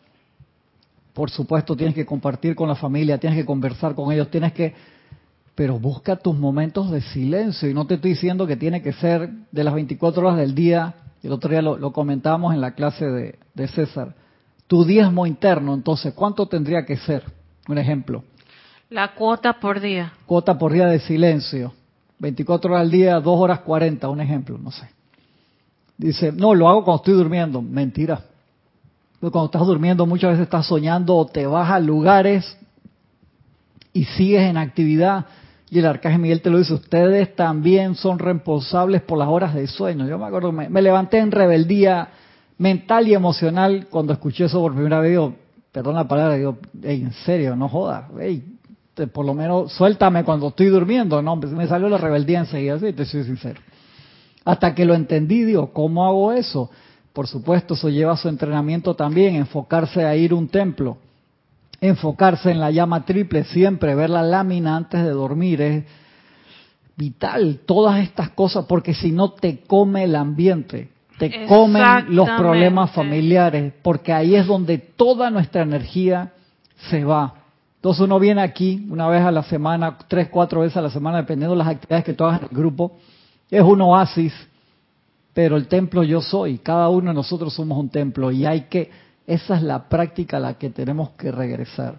[1.12, 4.74] por supuesto tienes que compartir con la familia, tienes que conversar con ellos, tienes que,
[5.54, 9.28] pero busca tus momentos de silencio y no te estoy diciendo que tiene que ser
[9.50, 13.04] de las 24 horas del día, el otro día lo, lo comentábamos en la clase
[13.04, 14.14] de, de César,
[14.68, 17.24] tu diezmo interno, entonces, ¿cuánto tendría que ser?
[17.68, 18.24] Un ejemplo.
[18.88, 20.12] La cuota por día.
[20.26, 21.72] Cuota por día de silencio.
[22.18, 24.88] 24 horas al día, 2 horas 40, un ejemplo, no sé.
[26.02, 27.62] Dice, no, lo hago cuando estoy durmiendo.
[27.62, 28.22] Mentira.
[29.20, 32.56] Cuando estás durmiendo muchas veces estás soñando o te vas a lugares
[33.92, 35.26] y sigues en actividad.
[35.70, 39.66] Y el arcángel Miguel te lo dice, ustedes también son responsables por las horas de
[39.68, 40.06] sueño.
[40.08, 42.08] Yo me acuerdo, me, levanté en rebeldía
[42.58, 45.12] mental y emocional cuando escuché eso por primera vez.
[45.12, 45.34] Digo,
[45.70, 48.04] perdón la palabra, digo, en serio, no jodas,
[49.12, 53.06] por lo menos suéltame cuando estoy durmiendo, no, me salió la rebeldía enseguida, sí, te
[53.06, 53.60] soy sincero.
[54.44, 56.70] Hasta que lo entendí, digo, ¿cómo hago eso?
[57.12, 60.96] Por supuesto, eso lleva su entrenamiento también, enfocarse a ir a un templo,
[61.80, 65.84] enfocarse en la llama triple siempre, ver la lámina antes de dormir, es
[66.96, 72.90] vital, todas estas cosas, porque si no te come el ambiente te comen los problemas
[72.90, 76.32] familiares, porque ahí es donde toda nuestra energía
[76.90, 77.34] se va.
[77.76, 81.18] Entonces uno viene aquí una vez a la semana, tres, cuatro veces a la semana,
[81.18, 82.96] dependiendo de las actividades que tú hagas en el grupo.
[83.52, 84.32] Es un oasis,
[85.34, 86.56] pero el templo yo soy.
[86.56, 88.90] Cada uno de nosotros somos un templo y hay que,
[89.26, 91.96] esa es la práctica a la que tenemos que regresar.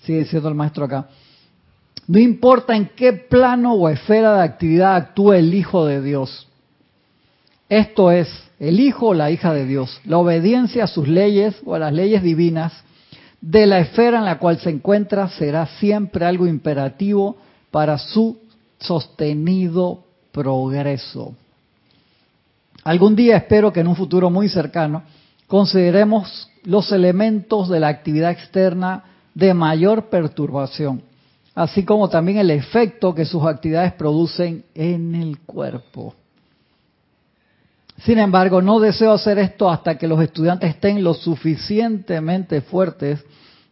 [0.00, 1.08] Sigue diciendo el maestro acá.
[2.06, 6.48] No importa en qué plano o esfera de actividad actúe el Hijo de Dios.
[7.68, 11.74] Esto es, el Hijo o la hija de Dios, la obediencia a sus leyes o
[11.74, 12.72] a las leyes divinas
[13.42, 17.36] de la esfera en la cual se encuentra será siempre algo imperativo
[17.70, 18.38] para su
[18.78, 21.34] sostenido progreso.
[22.84, 25.02] Algún día espero que en un futuro muy cercano
[25.46, 31.02] consideremos los elementos de la actividad externa de mayor perturbación,
[31.54, 36.14] así como también el efecto que sus actividades producen en el cuerpo.
[37.98, 43.24] Sin embargo, no deseo hacer esto hasta que los estudiantes estén lo suficientemente fuertes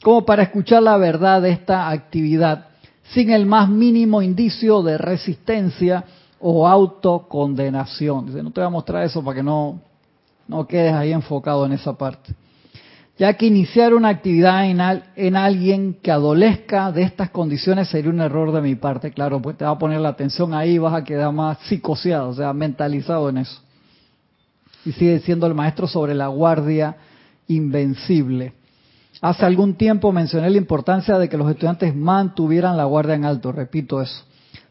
[0.02, 2.66] como para escuchar la verdad de esta actividad
[3.12, 6.04] sin el más mínimo indicio de resistencia
[6.40, 8.26] o autocondenación.
[8.26, 9.80] Dice, no te voy a mostrar eso para que no,
[10.48, 12.34] no quedes ahí enfocado en esa parte.
[13.18, 14.80] Ya que iniciar una actividad en,
[15.16, 19.56] en alguien que adolezca de estas condiciones sería un error de mi parte, claro, pues
[19.56, 22.52] te va a poner la atención ahí y vas a quedar más psicoseado, o sea,
[22.52, 23.62] mentalizado en eso
[24.86, 26.96] y sigue siendo el maestro sobre la guardia
[27.48, 28.54] invencible.
[29.20, 33.50] Hace algún tiempo mencioné la importancia de que los estudiantes mantuvieran la guardia en alto,
[33.50, 34.24] repito eso.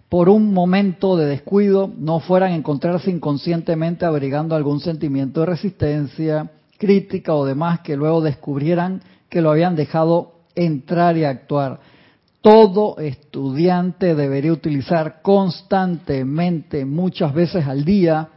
[0.09, 6.51] Por un momento de descuido no fueran a encontrarse inconscientemente abrigando algún sentimiento de resistencia,
[6.77, 11.79] crítica o demás que luego descubrieran que lo habían dejado entrar y actuar.
[12.41, 18.29] Todo estudiante debería utilizar constantemente, muchas veces al día,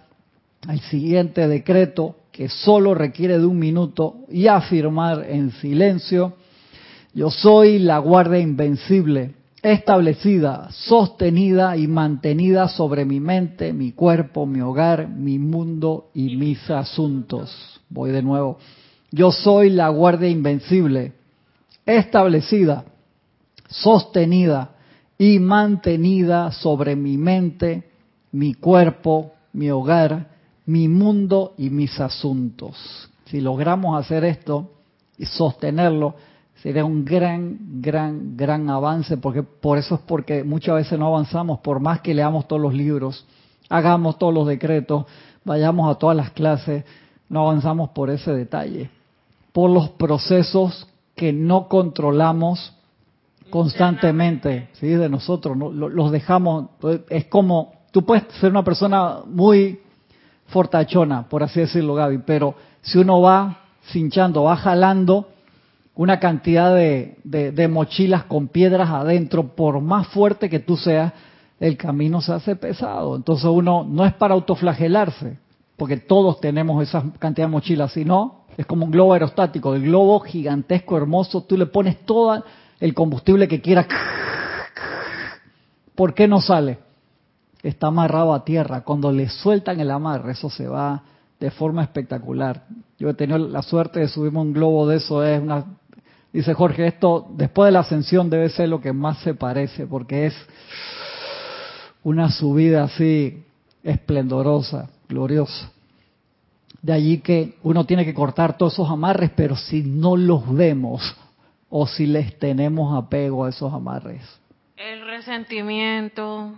[0.66, 6.34] al siguiente decreto que solo requiere de un minuto y afirmar en silencio,
[7.12, 9.34] yo soy la guardia invencible,
[9.72, 16.70] establecida, sostenida y mantenida sobre mi mente, mi cuerpo, mi hogar, mi mundo y mis
[16.70, 17.80] asuntos.
[17.90, 18.58] Voy de nuevo.
[19.10, 21.12] Yo soy la guardia invencible,
[21.84, 22.84] establecida,
[23.68, 24.70] sostenida
[25.18, 27.90] y mantenida sobre mi mente,
[28.32, 30.28] mi cuerpo, mi hogar,
[30.64, 33.10] mi mundo y mis asuntos.
[33.26, 34.70] Si logramos hacer esto
[35.18, 36.14] y sostenerlo,
[36.62, 41.60] sería un gran, gran, gran avance, porque por eso es porque muchas veces no avanzamos,
[41.60, 43.26] por más que leamos todos los libros,
[43.68, 45.06] hagamos todos los decretos,
[45.44, 46.84] vayamos a todas las clases,
[47.28, 48.90] no avanzamos por ese detalle,
[49.52, 52.74] por los procesos que no controlamos
[53.50, 54.88] constantemente, ¿sí?
[54.88, 56.70] de nosotros, los dejamos,
[57.08, 59.80] es como, tú puedes ser una persona muy
[60.46, 63.58] fortachona, por así decirlo, Gaby, pero si uno va
[63.90, 65.28] cinchando, va jalando
[65.98, 71.12] una cantidad de, de, mochilas con piedras adentro, por más fuerte que tú seas,
[71.60, 73.16] el camino se hace pesado.
[73.16, 75.38] Entonces uno no es para autoflagelarse,
[75.76, 80.20] porque todos tenemos esa cantidad de mochilas, sino es como un globo aerostático, el globo
[80.20, 82.44] gigantesco, hermoso, tú le pones todo
[82.78, 83.88] el combustible que quieras.
[85.96, 86.78] ¿Por qué no sale?
[87.62, 88.82] está amarrado a tierra.
[88.82, 91.02] Cuando le sueltan el amarre, eso se va
[91.40, 92.64] de forma espectacular.
[92.98, 95.24] Yo he tenido la suerte de subirme un globo de eso.
[95.24, 95.64] Es una,
[96.32, 100.26] dice Jorge, esto después de la ascensión debe ser lo que más se parece, porque
[100.26, 100.34] es
[102.02, 103.44] una subida así
[103.82, 105.72] esplendorosa, gloriosa.
[106.82, 111.16] De allí que uno tiene que cortar todos esos amarres, pero si no los vemos
[111.68, 114.22] o si les tenemos apego a esos amarres.
[114.76, 116.52] El resentimiento,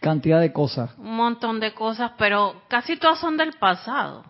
[0.00, 0.90] cantidad de cosas.
[0.98, 4.24] Un montón de cosas, pero casi todas son del pasado.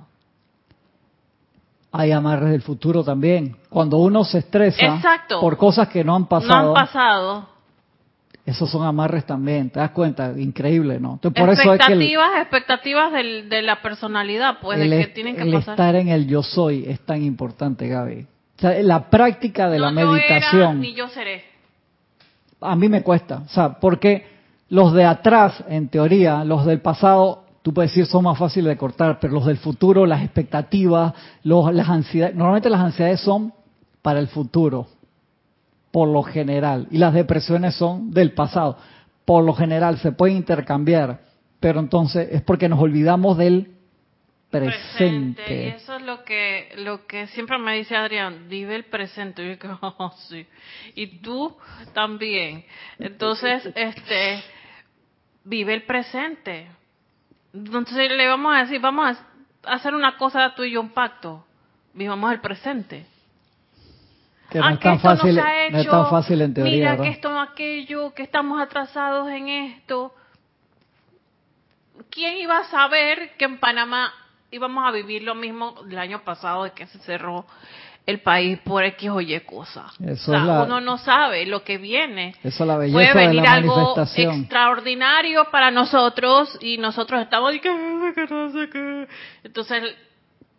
[1.97, 3.57] Hay amarres del futuro también.
[3.70, 5.40] Cuando uno se estresa Exacto.
[5.40, 7.49] por cosas que no han No pasado, han pasado.
[8.45, 9.70] esos son amarres también.
[9.70, 10.32] ¿Te das cuenta?
[10.36, 11.12] Increíble, ¿no?
[11.14, 14.99] Entonces, por eso es que el, expectativas, expectativas del- de la personalidad, pues, el de
[14.99, 15.74] que tienen que el pasar.
[15.74, 18.26] estar en el yo soy es tan importante, Gaby.
[18.57, 21.45] O sea, la práctica de la era, meditación ni yo seré.
[22.61, 23.42] a mí me cuesta.
[23.47, 24.26] O sea, porque
[24.68, 28.76] los de atrás, en teoría, los del pasado, tú puedes decir son más fáciles de
[28.76, 33.54] cortar, pero los del futuro, las expectativas, los, las ansiedades, normalmente las ansiedades son
[34.02, 34.86] para el futuro,
[35.90, 38.76] por lo general, y las depresiones son del pasado.
[39.24, 41.22] Por lo general se pueden intercambiar,
[41.58, 43.72] pero entonces es porque nos olvidamos del
[44.50, 45.64] presente.
[45.64, 49.42] Y eso es lo que, lo que siempre me dice Adrián, vive el presente.
[49.42, 50.46] Y yo digo, "Oh, sí.
[50.96, 51.56] Y tú
[51.94, 52.66] también.
[52.98, 54.42] Entonces, este,
[55.44, 56.68] vive el presente.
[57.55, 59.16] Entonces le vamos a decir, vamos
[59.64, 61.44] a hacer una cosa tú y yo, un pacto.
[61.92, 63.07] Vivamos el presente.
[64.50, 66.72] Que no es Aunque tan esto no fácil, no es hecho, tan fácil en teoría,
[66.74, 67.05] Mira ¿verdad?
[67.05, 70.12] que esto, aquello, que estamos atrasados en esto.
[72.11, 74.12] ¿Quién iba a saber que en Panamá
[74.50, 77.46] íbamos a vivir lo mismo el año pasado de que se cerró
[78.07, 79.86] el país por X o Y o sea,
[80.44, 82.34] la- uno no sabe lo que viene.
[82.42, 87.52] Eso es la Puede belleza de venir la algo extraordinario para nosotros y nosotros estamos
[87.52, 89.07] que, que no sé qué.
[89.42, 89.82] Entonces,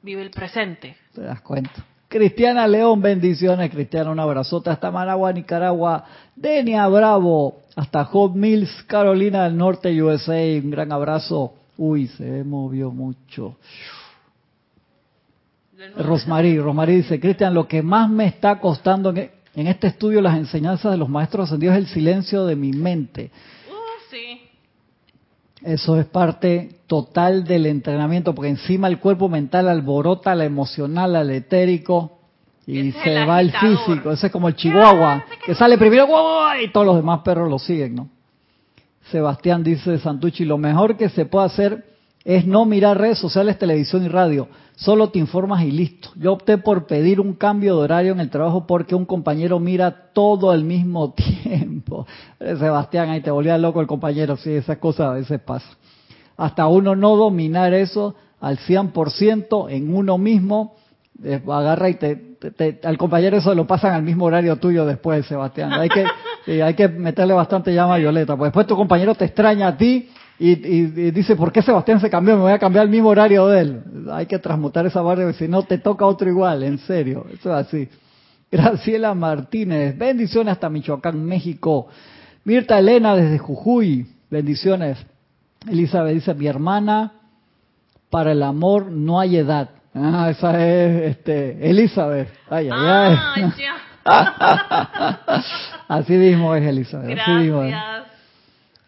[0.01, 0.97] vive el presente.
[1.13, 1.71] Te das cuenta.
[2.07, 3.69] Cristiana León, bendiciones.
[3.69, 6.05] Cristiana, un abrazote hasta Managua, Nicaragua.
[6.35, 10.33] Denia Bravo, hasta Hot Mills, Carolina del Norte, USA.
[10.63, 11.53] Un gran abrazo.
[11.77, 13.57] Uy, se movió mucho.
[15.97, 20.37] Rosmarí, Rosmarí dice, Cristian, lo que más me está costando en, en este estudio las
[20.37, 23.31] enseñanzas de los maestros ascendidos es el silencio de mi mente.
[23.69, 24.41] Uh, sí.
[25.63, 31.31] Eso es parte total del entrenamiento, porque encima el cuerpo mental alborota al emocional, al
[31.31, 32.19] etérico,
[32.67, 34.11] y Ese se el va el físico.
[34.11, 36.07] Ese es como el chihuahua, que sale primero
[36.61, 38.09] y todos los demás perros lo siguen, ¿no?
[39.11, 41.94] Sebastián dice Santucci, lo mejor que se puede hacer
[42.25, 44.47] es no mirar redes sociales, televisión y radio.
[44.75, 46.09] Solo te informas y listo.
[46.15, 50.09] Yo opté por pedir un cambio de horario en el trabajo porque un compañero mira
[50.11, 51.13] todo al mismo
[51.43, 52.05] tiempo.
[52.39, 54.35] Sebastián, ahí te volvía loco el compañero.
[54.35, 55.75] Sí, esas cosas a veces pasan.
[56.35, 60.75] Hasta uno no dominar eso al 100% en uno mismo,
[61.23, 64.85] eh, agarra y te, te- te- al compañero eso lo pasan al mismo horario tuyo
[64.85, 65.71] después, Sebastián.
[65.73, 66.03] Hay que,
[66.45, 69.77] sí, hay que meterle bastante llama a Violeta, pues después tu compañero te extraña a
[69.77, 70.09] ti
[70.39, 72.35] y, y- y dice, ¿por qué Sebastián se cambió?
[72.35, 73.81] Me voy a cambiar el mismo horario de él.
[74.11, 77.67] Hay que transmutar esa barra, si no te toca otro igual, en serio, eso es
[77.67, 77.89] así.
[78.51, 81.87] Graciela Martínez, bendiciones hasta Michoacán, México.
[82.43, 84.97] Mirta Elena desde Jujuy, bendiciones.
[85.67, 87.13] Elizabeth dice, mi hermana,
[88.09, 89.69] para el amor no hay edad.
[89.95, 92.29] Ah, esa es este, Elizabeth.
[92.49, 93.17] Ay, ay, ay.
[93.17, 93.75] Ah, ya.
[95.87, 97.17] Así mismo es Elizabeth.
[97.19, 97.73] Así mismo es.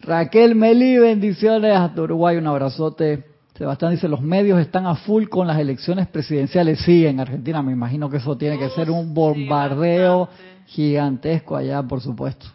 [0.00, 3.24] Raquel Meli, bendiciones hasta Uruguay, un abrazote.
[3.56, 6.80] Sebastián dice, los medios están a full con las elecciones presidenciales.
[6.80, 10.28] Sí, en Argentina me imagino que eso tiene que ser un bombardeo
[10.66, 12.46] gigantesco allá, por supuesto.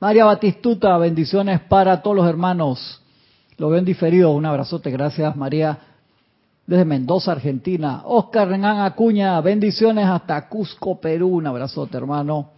[0.00, 3.02] María Batistuta, bendiciones para todos los hermanos.
[3.58, 5.78] Lo veo en diferido, un abrazote, gracias María.
[6.66, 8.02] Desde Mendoza, Argentina.
[8.04, 12.55] Oscar Renan Acuña, bendiciones hasta Cusco, Perú, un abrazote hermano.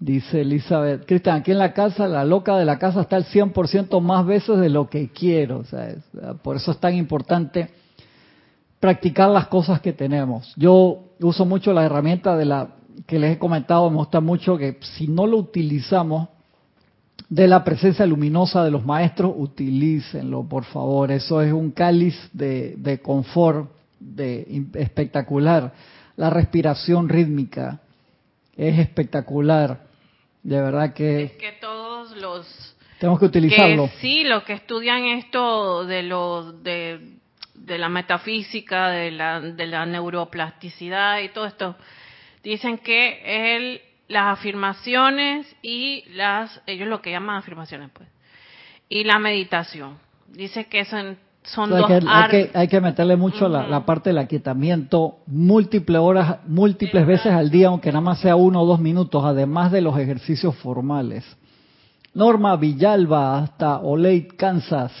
[0.00, 4.00] Dice Elizabeth, Cristian, aquí en la casa, la loca de la casa está al 100%
[4.00, 5.58] más veces de lo que quiero.
[5.58, 6.02] O sea, es-
[6.42, 7.68] por eso es tan importante
[8.80, 10.54] practicar las cosas que tenemos.
[10.56, 12.68] Yo uso mucho la herramienta de la
[13.06, 16.28] que les he comentado, me gusta mucho que si no lo utilizamos
[17.28, 21.10] de la presencia luminosa de los maestros, utilícenlo, por favor.
[21.12, 23.70] Eso es un cáliz de, de confort,
[24.00, 25.72] de espectacular.
[26.16, 27.80] La respiración rítmica
[28.56, 29.89] es espectacular.
[30.42, 33.86] De verdad que Es que todos los tenemos que utilizarlo.
[33.86, 37.16] Que sí, los que estudian esto de lo de,
[37.54, 41.76] de la metafísica, de la, de la neuroplasticidad y todo esto,
[42.42, 48.08] dicen que el, las afirmaciones y las, ellos lo que llaman afirmaciones, pues,
[48.90, 49.98] y la meditación.
[50.28, 53.70] Dice que son, son dos que hay, que, hay que meterle mucho la, Ujú.
[53.70, 58.62] la parte del aquietamiento, múltiples horas, múltiples veces al día, aunque nada más sea uno
[58.62, 61.24] o dos minutos, además de los ejercicios formales.
[62.12, 64.92] Norma Villalba, hasta Olate, Kansas.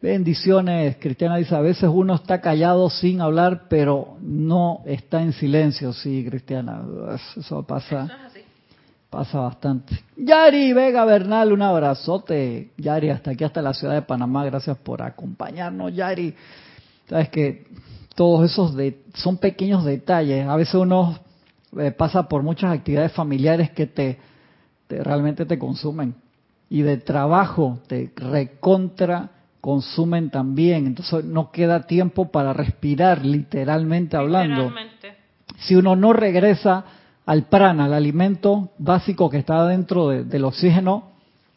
[0.00, 5.92] Bendiciones, Cristiana dice, a veces uno está callado sin hablar, pero no está en silencio.
[5.94, 6.82] Sí, Cristiana,
[7.36, 8.25] eso pasa.
[9.10, 9.98] Pasa bastante.
[10.16, 12.72] Yari Vega Bernal, un abrazote.
[12.76, 14.44] Yari, hasta aquí, hasta la ciudad de Panamá.
[14.44, 16.34] Gracias por acompañarnos, Yari.
[17.08, 17.66] Sabes que
[18.16, 20.46] todos esos de, son pequeños detalles.
[20.48, 21.18] A veces uno
[21.78, 24.18] eh, pasa por muchas actividades familiares que te,
[24.88, 26.14] realmente te consumen
[26.68, 29.30] y de trabajo te recontra
[29.60, 30.86] consumen también.
[30.86, 34.72] Entonces no queda tiempo para respirar, literalmente hablando.
[35.58, 36.84] Si uno no regresa
[37.26, 41.10] al prana, al alimento básico que está dentro del oxígeno,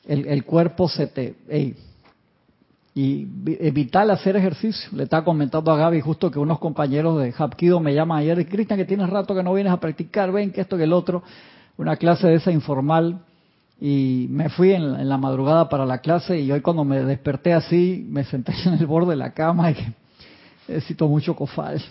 [0.07, 1.35] el, cuerpo se te...
[2.95, 3.23] y
[3.71, 4.89] vital hacer ejercicio.
[4.93, 8.79] Le estaba comentando a Gaby justo que unos compañeros de Hapkido me llaman ayer, Cristian,
[8.79, 11.21] que tienes rato que no vienes a practicar, ven que esto que el otro,
[11.77, 13.19] una clase de esa informal.
[13.79, 18.05] Y me fui en, la madrugada para la clase y hoy cuando me desperté así,
[18.09, 19.75] me senté en el borde de la cama y
[20.69, 21.81] necesito mucho cofal.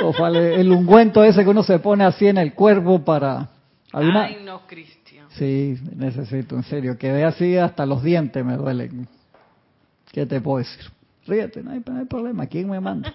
[0.00, 3.48] cofal, el ungüento ese que uno se pone así en el cuerpo para...
[3.92, 5.26] Ay, no, Cristian.
[5.30, 6.98] Sí, necesito, en serio.
[6.98, 9.08] Quedé así hasta los dientes me duelen.
[10.12, 10.90] ¿Qué te puedo decir?
[11.26, 12.46] Ríete, no hay, problema.
[12.46, 13.14] ¿Quién me manda?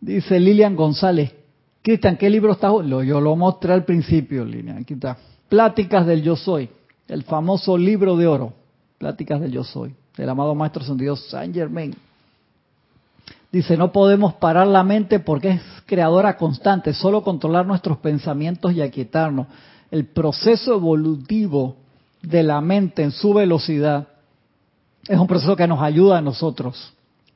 [0.00, 1.32] Dice Lilian González.
[1.80, 2.72] Cristian, ¿qué libro estás?
[2.84, 4.78] Yo lo mostré al principio, Lilian.
[4.78, 5.16] Aquí está.
[5.48, 6.68] Pláticas del Yo Soy,
[7.06, 8.52] el famoso libro de oro,
[8.98, 11.94] Pláticas del Yo Soy, del amado Maestro Dios Saint Germain.
[13.56, 18.82] Dice, no podemos parar la mente porque es creadora constante, solo controlar nuestros pensamientos y
[18.82, 19.46] aquietarnos.
[19.90, 21.76] El proceso evolutivo
[22.20, 24.08] de la mente en su velocidad
[25.08, 26.92] es un proceso que nos ayuda a nosotros.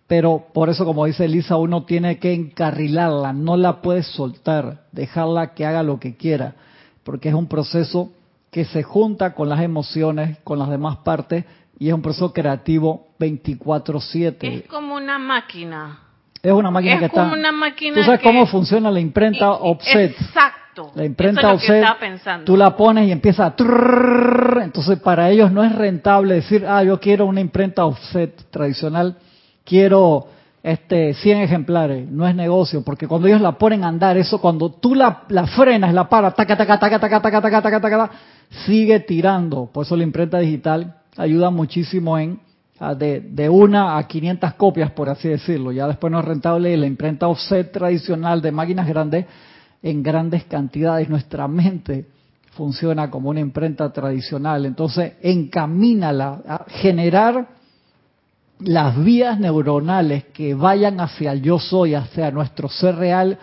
[0.06, 5.54] Pero por eso, como dice Elisa, uno tiene que encarrilarla, no la puedes soltar, dejarla
[5.54, 6.54] que haga lo que quiera
[7.02, 8.12] porque es un proceso
[8.50, 11.44] que se junta con las emociones, con las demás partes,
[11.78, 14.58] y es un proceso creativo 24/7.
[14.58, 16.09] Es como una máquina.
[16.43, 17.24] Es una máquina que está...
[17.24, 20.12] Una máquina ¿Tú sabes cómo funciona la imprenta offset?
[20.12, 20.93] Exacto.
[20.95, 21.84] La imprenta offset,
[22.45, 23.55] tú la pones y empieza a...
[24.62, 29.16] Entonces para ellos no es rentable decir, ah, yo quiero una imprenta offset tradicional,
[29.64, 30.28] quiero
[30.62, 34.70] este 100 ejemplares, no es negocio, porque cuando ellos la ponen a andar, eso cuando
[34.70, 38.11] tú la, la frenas, la paras, taca, taca, taca, taca, taca, taca, taca, taca,
[38.66, 39.66] sigue tirando.
[39.72, 42.41] Por eso la imprenta digital ayuda muchísimo en
[42.81, 45.70] de, de una a 500 copias, por así decirlo.
[45.70, 49.26] Ya después no es rentable la imprenta offset tradicional de máquinas grandes
[49.83, 51.09] en grandes cantidades.
[51.09, 52.07] Nuestra mente
[52.53, 54.66] funciona como una imprenta tradicional.
[54.66, 57.49] Entonces, encamínala a generar
[58.61, 63.39] las vías neuronales que vayan hacia el yo soy, hacia nuestro ser real,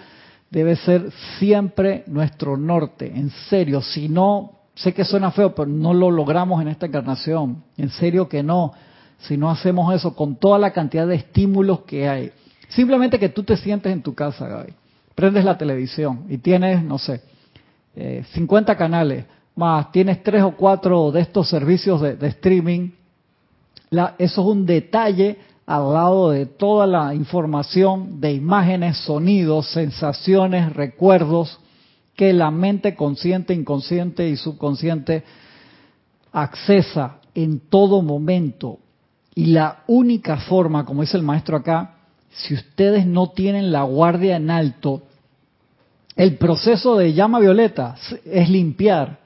[0.50, 3.12] debe ser siempre nuestro norte.
[3.14, 7.64] En serio, si no, sé que suena feo, pero no lo logramos en esta encarnación.
[7.78, 8.74] En serio que no.
[9.20, 12.32] Si no hacemos eso con toda la cantidad de estímulos que hay.
[12.70, 14.74] Simplemente que tú te sientes en tu casa, Gaby.
[15.16, 17.22] Prendes la televisión y tienes, no sé,
[18.34, 22.92] 50 eh, canales, más tienes tres o cuatro de estos servicios de streaming
[23.90, 31.60] eso es un detalle al lado de toda la información de imágenes, sonidos, sensaciones, recuerdos
[32.16, 35.24] que la mente consciente, inconsciente y subconsciente
[36.32, 38.80] accesa en todo momento.
[39.38, 41.96] Y la única forma, como dice el maestro acá,
[42.30, 45.04] si ustedes no tienen la guardia en alto,
[46.16, 49.20] el proceso de llama violeta es limpiar,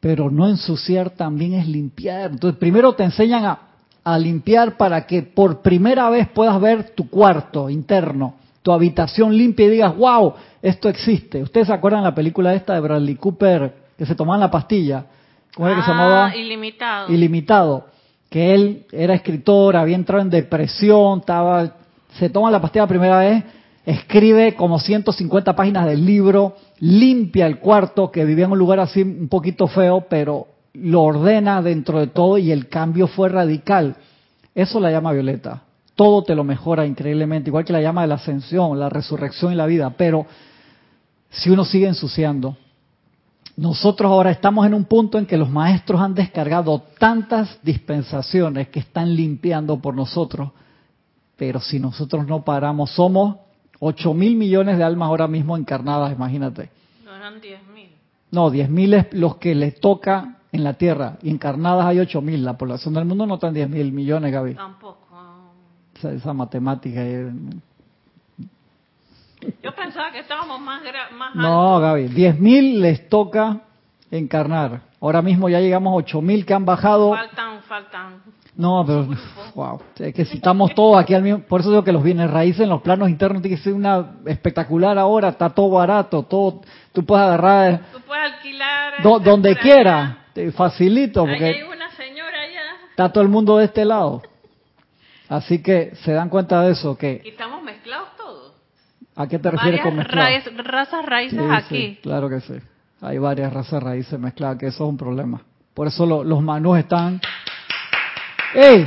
[0.00, 2.30] pero no ensuciar también es limpiar.
[2.30, 3.58] Entonces, primero te enseñan a
[4.04, 9.66] a limpiar para que por primera vez puedas ver tu cuarto interno, tu habitación limpia
[9.66, 11.42] y digas, wow, esto existe.
[11.42, 15.04] ¿Ustedes se acuerdan de la película esta de Bradley Cooper que se tomaban la pastilla?
[15.54, 16.26] ¿Cómo era que se llamaba?
[16.26, 17.12] Ah, ilimitado.
[17.12, 17.86] Ilimitado.
[18.28, 21.76] Que él era escritor, había entrado en depresión, estaba,
[22.18, 23.44] se toma la pastilla la primera vez,
[23.86, 29.02] escribe como 150 páginas del libro, limpia el cuarto, que vivía en un lugar así
[29.02, 33.96] un poquito feo, pero lo ordena dentro de todo y el cambio fue radical.
[34.54, 35.62] Eso la llama Violeta.
[35.94, 39.56] Todo te lo mejora increíblemente, igual que la llama de la ascensión, la resurrección y
[39.56, 39.94] la vida.
[39.96, 40.26] Pero
[41.30, 42.56] si uno sigue ensuciando,
[43.58, 48.78] nosotros ahora estamos en un punto en que los maestros han descargado tantas dispensaciones que
[48.78, 50.52] están limpiando por nosotros,
[51.36, 53.36] pero si nosotros no paramos, somos
[53.80, 56.70] 8 mil millones de almas ahora mismo encarnadas, imagínate.
[57.04, 57.88] No eran 10 mil.
[58.30, 62.44] No, 10 mil es los que les toca en la Tierra encarnadas hay 8 mil.
[62.44, 64.54] La población del mundo no está en 10 mil millones, Gaby.
[64.54, 64.98] Tampoco.
[66.00, 67.02] Esa, matemática.
[69.62, 70.82] Yo pensaba que estábamos más,
[71.12, 73.60] más No, Gaby, 10 mil les toca
[74.10, 74.80] encarnar.
[75.00, 77.10] Ahora mismo ya llegamos a 8 mil que han bajado.
[77.10, 78.22] Faltan, faltan.
[78.56, 79.06] No, pero,
[79.54, 82.28] wow, es que si estamos todos aquí al mismo, por eso digo que los bienes
[82.28, 86.62] raíces en los planos internos tiene que ser una espectacular ahora, está todo barato, todo,
[86.92, 87.82] tú puedes agarrar.
[87.92, 89.02] Tú puedes alquilar.
[89.22, 90.24] donde quiera
[90.54, 92.62] facilito porque hay una señora allá.
[92.90, 94.22] está todo el mundo de este lado.
[95.28, 98.08] Así que se dan cuenta de eso que estamos mezclados.
[99.18, 100.30] ¿A qué te refieres con mezclado?
[100.58, 101.98] razas raíces aquí.
[102.02, 102.54] claro que sí.
[103.00, 105.42] Hay varias razas raíces mezcladas, que eso es un problema.
[105.74, 107.20] Por eso los manús están...
[108.54, 108.84] ¡Ey!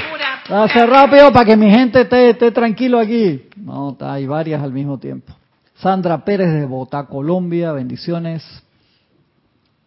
[0.49, 3.49] Hace rápido para que mi gente esté, esté tranquilo aquí.
[3.57, 5.33] No, hay varias al mismo tiempo.
[5.75, 8.41] Sandra Pérez de Bogotá, Colombia, bendiciones.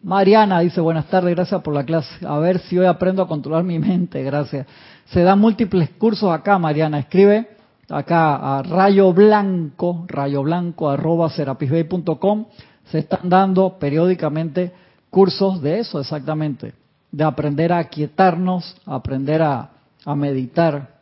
[0.03, 2.23] Mariana dice, buenas tardes, gracias por la clase.
[2.23, 4.67] A ver si hoy aprendo a controlar mi mente, gracias.
[5.05, 6.99] Se dan múltiples cursos acá, Mariana.
[6.99, 7.54] Escribe
[7.89, 12.45] acá a rayo blanco, rayo blanco arroba serapisbay.com.
[12.85, 14.71] Se están dando periódicamente
[15.09, 16.73] cursos de eso exactamente,
[17.11, 19.69] de aprender a aquietarnos, aprender a,
[20.05, 20.95] a meditar.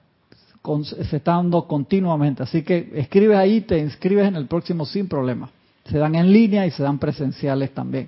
[0.84, 2.43] se está dando continuamente.
[2.43, 5.49] Así que escribes ahí, te inscribes en el próximo sin problema.
[5.86, 8.07] Se dan en línea y se dan presenciales también.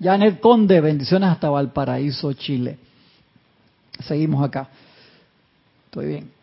[0.00, 2.78] Janet Conde, bendiciones hasta Valparaíso, Chile.
[4.00, 4.68] Seguimos acá.
[5.86, 6.35] Estoy bien.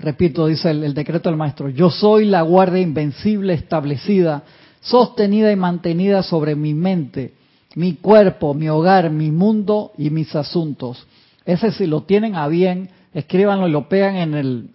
[0.00, 4.42] Repito, dice el, decreto del maestro, yo soy la guardia invencible establecida,
[4.80, 7.34] sostenida y mantenida sobre mi mente,
[7.74, 11.06] mi cuerpo, mi hogar, mi mundo y mis asuntos.
[11.44, 14.70] Ese si lo tienen a bien, escríbanlo y lo pegan en el,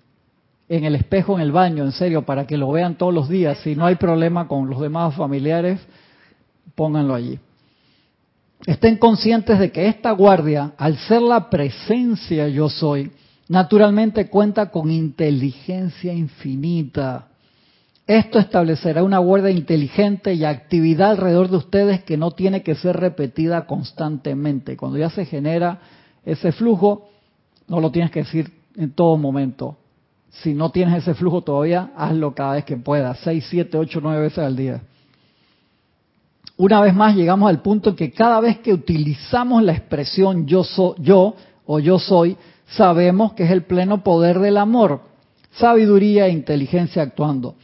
[0.70, 3.58] en el espejo en el baño, en serio, para que lo vean todos los días.
[3.64, 5.80] Si no hay problema con los demás familiares,
[6.76, 7.40] pónganlo allí.
[8.68, 13.12] Estén conscientes de que esta guardia, al ser la presencia yo soy,
[13.48, 17.28] naturalmente cuenta con inteligencia infinita.
[18.08, 22.98] Esto establecerá una guardia inteligente y actividad alrededor de ustedes que no tiene que ser
[22.98, 24.78] repetida constantemente.
[24.78, 25.80] Cuando ya se genera
[26.24, 27.10] ese flujo,
[27.68, 29.78] no lo tienes que decir en todo momento.
[30.30, 34.22] Si no tienes ese flujo todavía, hazlo cada vez que puedas, seis, siete, ocho, nueve
[34.22, 34.82] veces al día.
[36.58, 40.64] Una vez más llegamos al punto en que cada vez que utilizamos la expresión yo
[40.64, 41.36] soy yo
[41.66, 42.38] o yo soy,
[42.68, 45.02] sabemos que es el pleno poder del amor,
[45.52, 47.56] sabiduría e inteligencia actuando.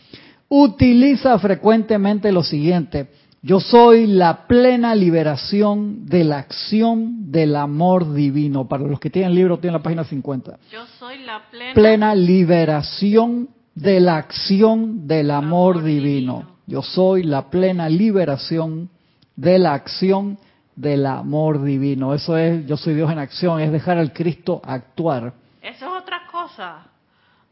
[0.50, 3.08] Utiliza frecuentemente lo siguiente,
[3.44, 8.68] yo soy la plena liberación de la acción del amor divino.
[8.68, 10.60] Para los que tienen libro, tienen la página 50.
[10.72, 16.58] Yo soy la plena, plena liberación de la acción del amor, divino.
[16.68, 18.90] Yo soy la plena liberación
[19.36, 20.38] de la acción
[20.82, 22.14] del amor divino.
[22.14, 25.34] Eso es, yo soy Dios en acción, es dejar al Cristo actuar.
[25.62, 26.88] Eso es otra cosa.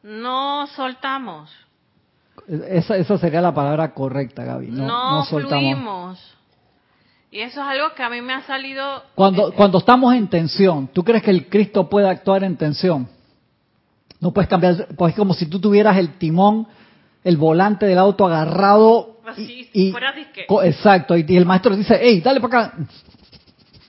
[0.03, 1.51] No soltamos.
[2.47, 4.67] Esa, esa sería la palabra correcta, Gaby.
[4.67, 6.35] No, no, Fluimos.
[7.31, 9.03] Y eso es algo que a mí me ha salido...
[9.13, 13.07] Cuando, cuando estamos en tensión, ¿tú crees que el Cristo puede actuar en tensión?
[14.19, 16.67] No puedes cambiar, pues es como si tú tuvieras el timón
[17.23, 19.19] el volante del auto agarrado.
[19.27, 20.15] Así, y, fuera
[20.63, 22.77] exacto, y, el maestro dice, hey, dale para acá.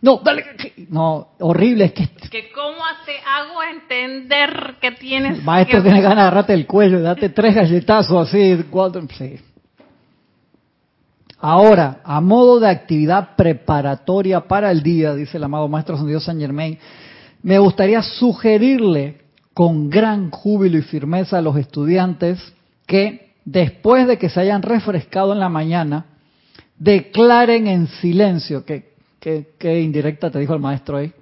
[0.03, 0.45] No, dale.
[0.89, 2.09] No, horrible, es que...
[2.31, 5.43] que cómo te hago entender que tienes...
[5.45, 9.03] Maestro tiene ganas de agarrarte el cuello, date tres galletazos así, cuatro...
[9.17, 9.39] Sí.
[11.39, 16.25] Ahora, a modo de actividad preparatoria para el día, dice el amado Maestro San Dios
[16.25, 16.79] San Germain,
[17.43, 19.23] me gustaría sugerirle
[19.55, 22.39] con gran júbilo y firmeza a los estudiantes
[22.87, 26.07] que después de que se hayan refrescado en la mañana,
[26.79, 28.65] declaren en silencio,
[29.21, 31.13] ¿qué, qué, indirecta te dijo el maestro ahí?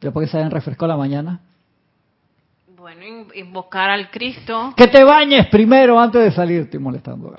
[0.00, 1.40] Después que se hayan refrescado la mañana.
[2.76, 4.72] Bueno, invocar al Cristo.
[4.76, 7.34] Que te bañes primero antes de salir, estoy molestando.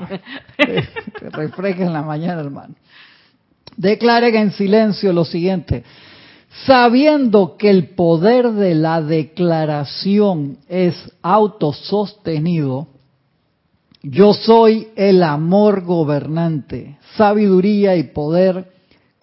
[0.57, 2.75] te refresques en la mañana, hermano.
[3.75, 5.83] Declaren en silencio lo siguiente.
[6.65, 12.87] Sabiendo que el poder de la declaración es autosostenido,
[14.03, 18.72] yo soy el amor gobernante, sabiduría y poder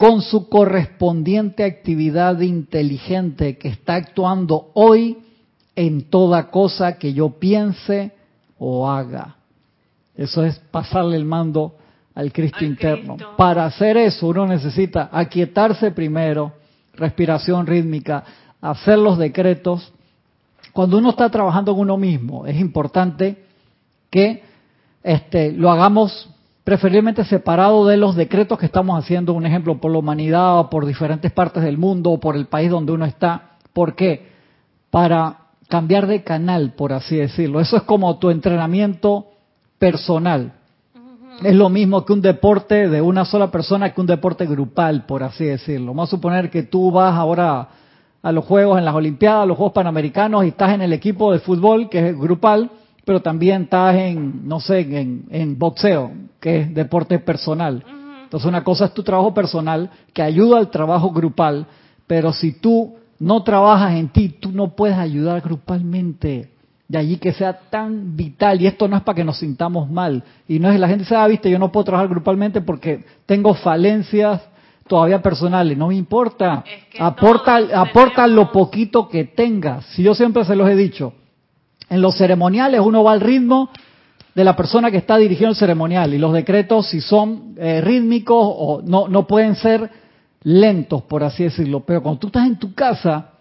[0.01, 5.19] con su correspondiente actividad inteligente que está actuando hoy
[5.77, 8.11] en toda cosa que yo piense
[8.59, 9.37] o haga.
[10.17, 11.75] Eso es pasarle el mando
[12.15, 13.19] al Cristo interno.
[13.37, 16.55] Para hacer eso uno necesita aquietarse primero,
[16.95, 18.25] respiración rítmica,
[18.59, 19.93] hacer los decretos.
[20.73, 23.45] Cuando uno está trabajando en uno mismo, es importante
[24.09, 24.45] que
[25.03, 26.31] este, lo hagamos
[26.65, 30.87] preferiblemente separado de los decretos que estamos haciendo, un ejemplo, por la humanidad o por
[30.87, 33.57] diferentes partes del mundo o por el país donde uno está.
[33.73, 34.29] ¿Por qué?
[34.91, 35.39] Para
[35.69, 37.61] cambiar de canal, por así decirlo.
[37.61, 39.27] Eso es como tu entrenamiento
[39.79, 40.53] personal.
[41.43, 45.23] Es lo mismo que un deporte de una sola persona que un deporte grupal, por
[45.23, 45.93] así decirlo.
[45.93, 47.69] Vamos a suponer que tú vas ahora
[48.23, 51.33] a los Juegos en las Olimpiadas, a los Juegos Panamericanos y estás en el equipo
[51.33, 52.71] de fútbol que es grupal
[53.11, 57.83] pero también estás en, no sé, en, boxeo, que es deporte personal.
[58.23, 61.67] Entonces una cosa es tu trabajo personal que ayuda al trabajo grupal,
[62.07, 66.53] pero si tú no trabajas en ti, tú no puedes ayudar grupalmente.
[66.87, 68.63] De allí que sea tan vital.
[68.63, 70.23] Y esto no es para que nos sintamos mal.
[70.47, 73.55] Y no es la gente se ah, viste, yo no puedo trabajar grupalmente porque tengo
[73.55, 74.41] falencias
[74.87, 75.77] todavía personales.
[75.77, 76.63] No me importa.
[76.97, 79.85] aporta, aporta lo poquito que tengas.
[79.87, 81.15] Si yo siempre se los he dicho,
[81.91, 83.69] en los ceremoniales uno va al ritmo
[84.35, 88.39] de la persona que está dirigiendo el ceremonial y los decretos si son eh, rítmicos
[88.41, 89.91] o no, no pueden ser
[90.45, 91.81] lentos, por así decirlo.
[91.81, 93.33] Pero cuando tú estás en tu casa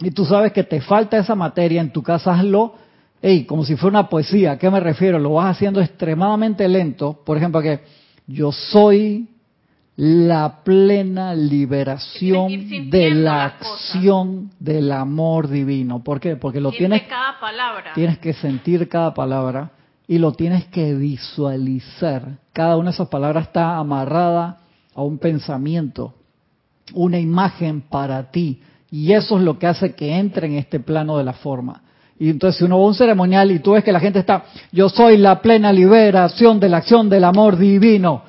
[0.00, 2.74] y tú sabes que te falta esa materia, en tu casa hazlo,
[3.20, 4.52] hey, como si fuera una poesía.
[4.52, 5.18] ¿A qué me refiero?
[5.18, 7.20] Lo vas haciendo extremadamente lento.
[7.24, 7.80] Por ejemplo, que
[8.26, 9.28] yo soy
[9.96, 16.02] la plena liberación de la acción del amor divino.
[16.02, 16.36] ¿Por qué?
[16.36, 17.92] Porque lo tienes, cada palabra.
[17.94, 19.70] tienes que sentir cada palabra
[20.08, 22.38] y lo tienes que visualizar.
[22.52, 24.60] Cada una de esas palabras está amarrada
[24.94, 26.14] a un pensamiento,
[26.92, 28.60] una imagen para ti.
[28.90, 31.82] Y eso es lo que hace que entre en este plano de la forma.
[32.18, 34.44] Y entonces si uno va a un ceremonial y tú ves que la gente está,
[34.72, 38.22] yo soy la plena liberación de la acción del amor divino,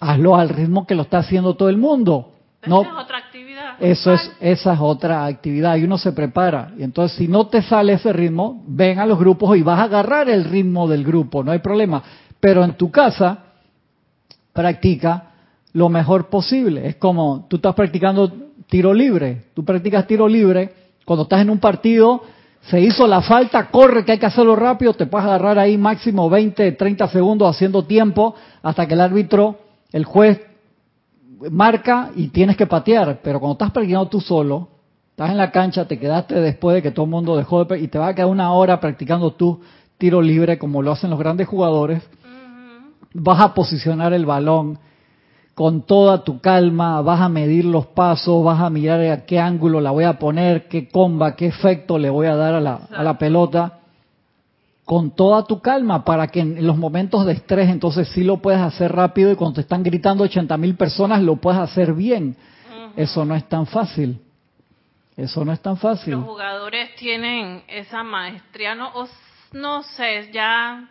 [0.00, 2.30] hazlo al ritmo que lo está haciendo todo el mundo.
[2.66, 3.74] No, esa es otra actividad.
[3.78, 6.72] Eso es, esa es otra actividad y uno se prepara.
[6.78, 9.84] Y entonces si no te sale ese ritmo, ven a los grupos y vas a
[9.84, 12.02] agarrar el ritmo del grupo, no hay problema.
[12.40, 13.38] Pero en tu casa,
[14.52, 15.32] practica
[15.72, 16.86] lo mejor posible.
[16.86, 18.32] Es como tú estás practicando
[18.68, 19.46] tiro libre.
[19.54, 20.72] Tú practicas tiro libre.
[21.04, 22.22] Cuando estás en un partido,
[22.62, 26.30] se hizo la falta, corre que hay que hacerlo rápido, te puedes agarrar ahí máximo
[26.30, 29.58] 20, 30 segundos haciendo tiempo hasta que el árbitro,
[29.94, 30.40] el juez
[31.52, 33.20] marca y tienes que patear.
[33.22, 34.68] Pero cuando estás practicando tú solo,
[35.10, 37.86] estás en la cancha, te quedaste después de que todo el mundo dejó de y
[37.86, 39.60] te va a quedar una hora practicando tu
[39.96, 42.02] tiro libre como lo hacen los grandes jugadores.
[43.12, 44.80] Vas a posicionar el balón
[45.54, 49.80] con toda tu calma, vas a medir los pasos, vas a mirar a qué ángulo
[49.80, 53.04] la voy a poner, qué comba, qué efecto le voy a dar a la, a
[53.04, 53.78] la pelota,
[54.84, 58.60] con toda tu calma, para que en los momentos de estrés entonces sí lo puedes
[58.60, 62.36] hacer rápido y cuando te están gritando 80 mil personas lo puedes hacer bien.
[62.96, 64.20] Eso no es tan fácil.
[65.16, 66.14] Eso no es tan fácil.
[66.14, 68.92] Los jugadores tienen esa maestría, no,
[69.52, 70.88] no sé, ya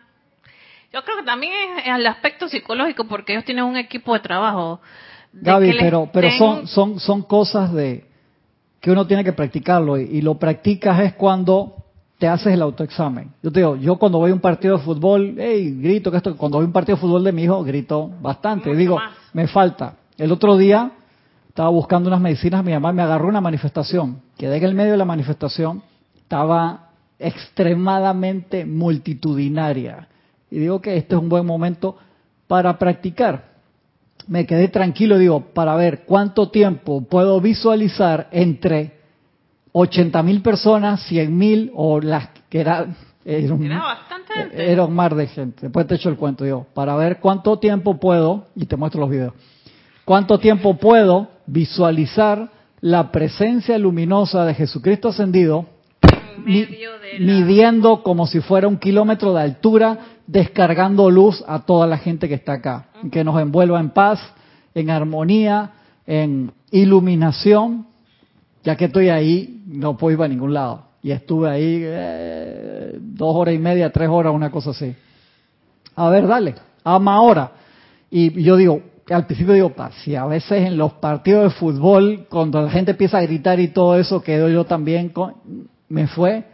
[0.94, 4.80] yo creo que también es el aspecto psicológico, porque ellos tienen un equipo de trabajo.
[5.32, 8.06] Gaby, pero, pero son, son, son cosas de
[8.80, 11.83] que uno tiene que practicarlo y, lo practicas es cuando
[12.18, 13.30] te haces el autoexamen.
[13.42, 16.36] Yo te digo, yo cuando voy a un partido de fútbol, hey, grito que esto,
[16.36, 18.74] cuando voy a un partido de fútbol de mi hijo, grito bastante.
[18.74, 18.98] digo,
[19.32, 19.96] me falta.
[20.16, 20.92] El otro día
[21.48, 24.20] estaba buscando unas medicinas, mi mamá me agarró una manifestación.
[24.36, 25.82] Quedé en el medio de la manifestación,
[26.16, 30.08] estaba extremadamente multitudinaria
[30.50, 31.96] y digo que este es un buen momento
[32.46, 33.54] para practicar.
[34.28, 39.00] Me quedé tranquilo, digo, para ver cuánto tiempo puedo visualizar entre
[39.76, 44.72] 80 mil personas, 100 mil o las que eran era, un, bastante gente.
[44.72, 45.62] Era un mar de gente.
[45.62, 49.10] Después te echo el cuento, digo, para ver cuánto tiempo puedo, y te muestro los
[49.10, 49.32] videos,
[50.04, 52.50] cuánto tiempo puedo visualizar
[52.80, 55.66] la presencia luminosa de Jesucristo ascendido,
[57.18, 62.34] midiendo como si fuera un kilómetro de altura descargando luz a toda la gente que
[62.34, 64.20] está acá, que nos envuelva en paz,
[64.74, 65.72] en armonía,
[66.06, 67.86] en iluminación.
[68.64, 70.86] Ya que estoy ahí, no puedo ir a ningún lado.
[71.02, 74.94] Y estuve ahí eh, dos horas y media, tres horas, una cosa así.
[75.96, 77.52] A ver, dale, ama ahora.
[78.10, 82.62] Y yo digo, al principio digo, si a veces en los partidos de fútbol, cuando
[82.62, 85.34] la gente empieza a gritar y todo eso, quedo yo también, con,
[85.88, 86.44] me fue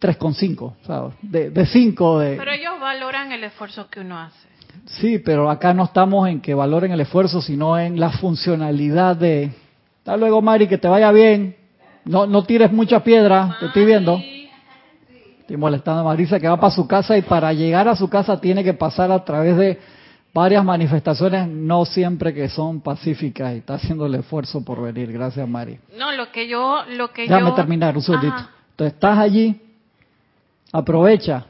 [0.00, 1.14] 3,5, ¿sabes?
[1.22, 2.18] De, de 5.
[2.20, 2.36] De...
[2.36, 4.48] Pero ellos valoran el esfuerzo que uno hace.
[4.86, 9.52] Sí, pero acá no estamos en que valoren el esfuerzo, sino en la funcionalidad de...
[10.06, 11.56] Hasta luego, Mari, que te vaya bien.
[12.04, 14.22] No, no tires mucha piedra, te estoy viendo.
[15.40, 18.40] Estoy molestando a Marisa que va para su casa y para llegar a su casa
[18.40, 19.80] tiene que pasar a través de
[20.32, 25.10] varias manifestaciones, no siempre que son pacíficas y está haciendo el esfuerzo por venir.
[25.10, 25.80] Gracias, Mari.
[25.98, 26.84] No, lo que yo...
[26.90, 28.36] Lo que Déjame terminar, un segundito.
[28.70, 29.60] Entonces, estás allí
[30.70, 31.46] aprovecha.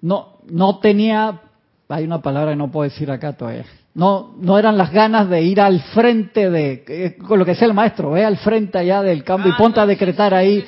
[0.00, 1.42] No, no tenía,
[1.90, 3.66] hay una palabra que no puedo decir acá todavía.
[3.96, 7.66] No, no eran las ganas de ir al frente de, eh, con lo que sea
[7.66, 10.62] el maestro, ve al frente allá del cambio y ah, ponte a decretar ahí.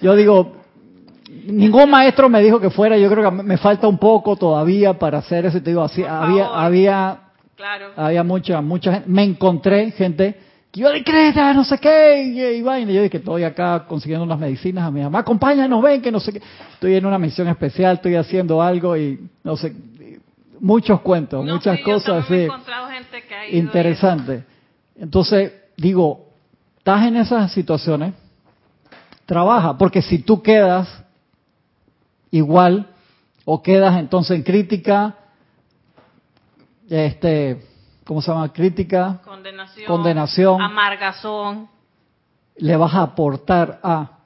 [0.00, 0.54] yo digo,
[1.44, 5.18] ningún maestro me dijo que fuera, yo creo que me falta un poco todavía para
[5.18, 5.62] hacer eso.
[5.62, 7.18] Te digo, así, había, había,
[7.94, 9.08] había mucha, mucha gente.
[9.10, 10.38] Me encontré gente
[10.74, 12.90] yo decreta, no sé qué, y, vaina.
[12.92, 16.32] Yo dije, estoy acá consiguiendo unas medicinas a mi mamá, acompáñanos, ven, que no sé
[16.32, 16.40] qué.
[16.72, 19.74] Estoy en una misión especial, estoy haciendo algo y no sé,
[20.62, 22.48] muchos cuentos, muchas cosas así.
[23.50, 24.44] Interesante.
[24.96, 26.28] Entonces, digo,
[26.78, 28.14] estás en esas situaciones,
[29.26, 31.04] trabaja, porque si tú quedas
[32.30, 32.86] igual
[33.44, 35.16] o quedas entonces en crítica,
[36.88, 37.66] este,
[38.04, 38.52] ¿cómo se llama?
[38.52, 39.86] Crítica, Condenación.
[39.86, 41.68] condenación, Amargazón.
[42.56, 44.18] le vas a aportar a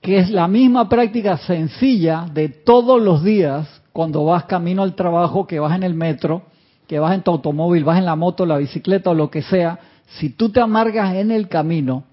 [0.00, 5.46] que es la misma práctica sencilla de todos los días cuando vas camino al trabajo,
[5.46, 6.42] que vas en el metro,
[6.86, 9.78] que vas en tu automóvil, vas en la moto, la bicicleta o lo que sea,
[10.18, 12.04] si tú te amargas en el camino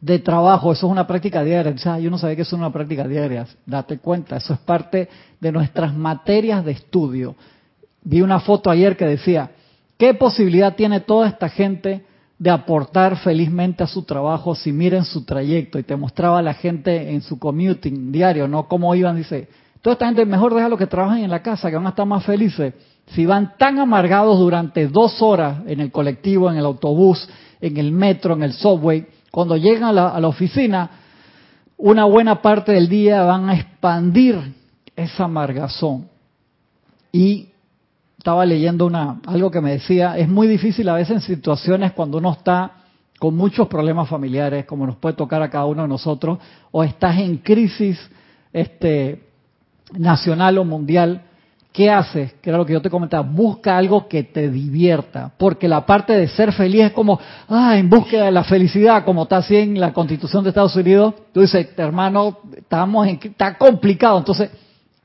[0.00, 1.72] de trabajo, eso es una práctica diaria.
[1.72, 3.46] O yo no sabía que eso es una práctica diaria.
[3.64, 5.08] Date cuenta, eso es parte
[5.40, 7.34] de nuestras materias de estudio.
[8.02, 9.50] Vi una foto ayer que decía,
[9.98, 12.04] ¿qué posibilidad tiene toda esta gente
[12.38, 15.78] de aportar felizmente a su trabajo si miren su trayecto?
[15.78, 18.68] Y te mostraba a la gente en su commuting diario, ¿no?
[18.68, 19.48] Cómo iban, dice,
[19.86, 22.04] toda esta gente mejor deja lo que trabajan en la casa, que van a estar
[22.04, 22.74] más felices.
[23.06, 27.28] Si van tan amargados durante dos horas en el colectivo, en el autobús,
[27.60, 30.90] en el metro, en el subway, cuando llegan a la, a la oficina,
[31.76, 34.56] una buena parte del día van a expandir
[34.96, 36.08] esa amargazón.
[37.12, 37.50] Y
[38.18, 42.18] estaba leyendo una, algo que me decía, es muy difícil a veces en situaciones cuando
[42.18, 42.72] uno está
[43.20, 46.40] con muchos problemas familiares, como nos puede tocar a cada uno de nosotros,
[46.72, 47.96] o estás en crisis
[48.52, 49.25] este,
[49.92, 51.22] nacional o mundial,
[51.72, 52.32] ¿qué haces?
[52.40, 56.14] Que era lo que yo te comentaba, busca algo que te divierta, porque la parte
[56.14, 59.78] de ser feliz es como, ah, en búsqueda de la felicidad, como está así en
[59.78, 64.50] la Constitución de Estados Unidos, tú dices, hermano, estamos en, está complicado, entonces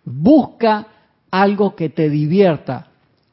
[0.06, 0.88] busca
[1.30, 2.88] algo que te divierta,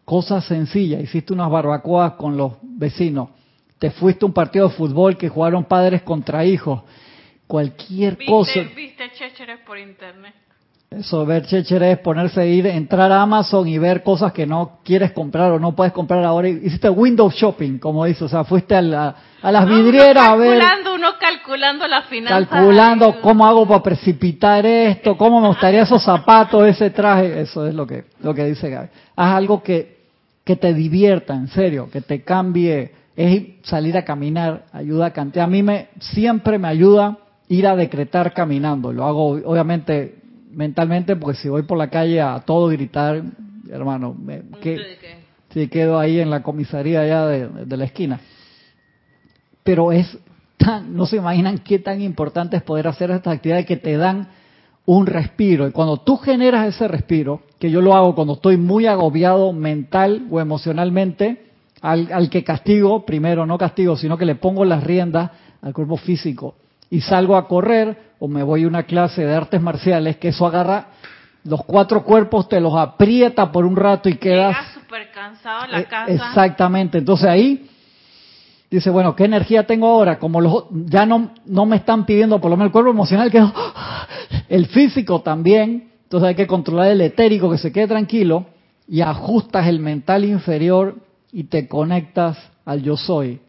[0.04, 3.28] cosas sencillas, hiciste unas barbacoas con los vecinos,
[3.78, 6.82] te fuiste a un partido de fútbol que jugaron padres contra hijos,
[7.46, 8.60] cualquier ¿Viste, cosa.
[8.74, 10.34] viste chécheres por internet?
[10.90, 14.78] Eso, ver chéchere es ponerse a ir, entrar a Amazon y ver cosas que no
[14.82, 16.48] quieres comprar o no puedes comprar ahora.
[16.48, 20.34] Hiciste window shopping, como dice, o sea, fuiste a, la- a las No, vidrieras a
[20.36, 22.48] ver, calculando, uno calculando la finanza.
[22.48, 27.42] calculando cómo hago para precipitar esto, cómo me gustaría esos zapatos, ese traje.
[27.42, 28.88] Eso es lo que, lo que dice Gaby.
[29.14, 29.98] Haz algo que,
[30.42, 32.92] que te divierta, en serio, que te cambie.
[33.14, 35.42] Es salir a caminar, ayuda a cantar.
[35.42, 37.18] A mí me, siempre me ayuda
[37.48, 38.90] ir a decretar caminando.
[38.92, 40.14] Lo hago, obviamente,
[40.58, 43.22] mentalmente, porque si voy por la calle a todo gritar,
[43.70, 44.76] hermano, me, que,
[45.50, 48.20] Sí, quedo ahí en la comisaría allá de, de la esquina.
[49.62, 50.18] Pero es
[50.58, 54.28] tan, no se imaginan qué tan importante es poder hacer estas actividades que te dan
[54.84, 55.68] un respiro.
[55.68, 60.26] Y cuando tú generas ese respiro, que yo lo hago cuando estoy muy agobiado mental
[60.28, 61.46] o emocionalmente,
[61.80, 65.30] al, al que castigo, primero no castigo, sino que le pongo las riendas
[65.62, 66.56] al cuerpo físico
[66.90, 70.46] y salgo a correr o me voy a una clase de artes marciales, que eso
[70.46, 70.88] agarra
[71.44, 75.66] los cuatro cuerpos, te los aprieta por un rato y quedas Llegas súper cansado a
[75.68, 76.12] la eh, casa.
[76.12, 76.98] Exactamente.
[76.98, 77.70] Entonces ahí
[78.70, 80.18] dice, bueno, ¿qué energía tengo ahora?
[80.18, 83.42] Como los, ya no, no me están pidiendo, por lo menos el cuerpo emocional, que
[84.48, 85.92] el físico también.
[86.04, 88.46] Entonces hay que controlar el etérico, que se quede tranquilo,
[88.88, 90.96] y ajustas el mental inferior
[91.30, 93.40] y te conectas al yo soy.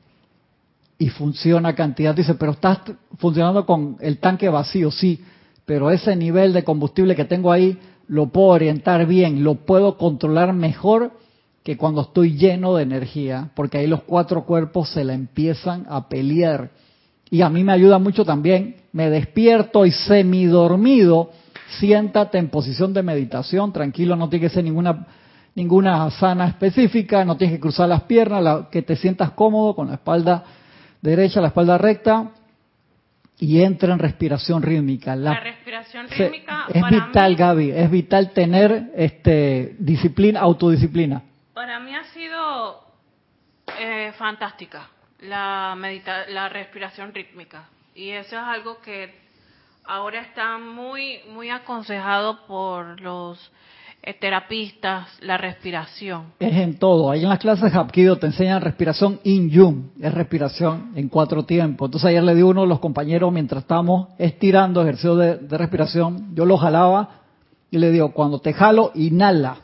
[1.00, 2.14] Y funciona cantidad.
[2.14, 2.80] Dice, pero estás
[3.18, 5.24] funcionando con el tanque vacío, sí,
[5.66, 10.52] pero ese nivel de combustible que tengo ahí lo puedo orientar bien, lo puedo controlar
[10.54, 11.14] mejor
[11.64, 16.10] que cuando estoy lleno de energía, porque ahí los cuatro cuerpos se la empiezan a
[16.10, 16.72] pelear.
[17.30, 21.30] Y a mí me ayuda mucho también, me despierto y semidormido,
[21.80, 25.08] siéntate en posición de meditación, tranquilo, no tiene que ser ninguna
[25.56, 29.88] ninguna sana específica, no tienes que cruzar las piernas, la- que te sientas cómodo con
[29.88, 30.44] la espalda
[31.02, 32.32] derecha, la espalda recta
[33.38, 35.16] y entra en respiración rítmica.
[35.16, 40.40] La, La- respiración se- rítmica es para vital, mí, Gaby, es vital tener este disciplina,
[40.42, 41.22] autodisciplina.
[41.54, 42.84] para mí ha sido
[43.80, 44.90] eh, fantástica
[45.22, 49.14] la medita la respiración rítmica y eso es algo que
[49.86, 53.52] ahora está muy muy aconsejado por los
[54.20, 56.34] terapistas la respiración.
[56.40, 57.12] Es en todo.
[57.12, 61.88] Ahí en las clases Hapkido te enseñan respiración in yum, es respiración en cuatro tiempos.
[61.88, 66.34] Entonces ayer le di a uno de los compañeros mientras estábamos estirando ejercicio de, respiración,
[66.34, 67.22] yo lo jalaba
[67.72, 69.58] y le digo, cuando te jalo, inhala,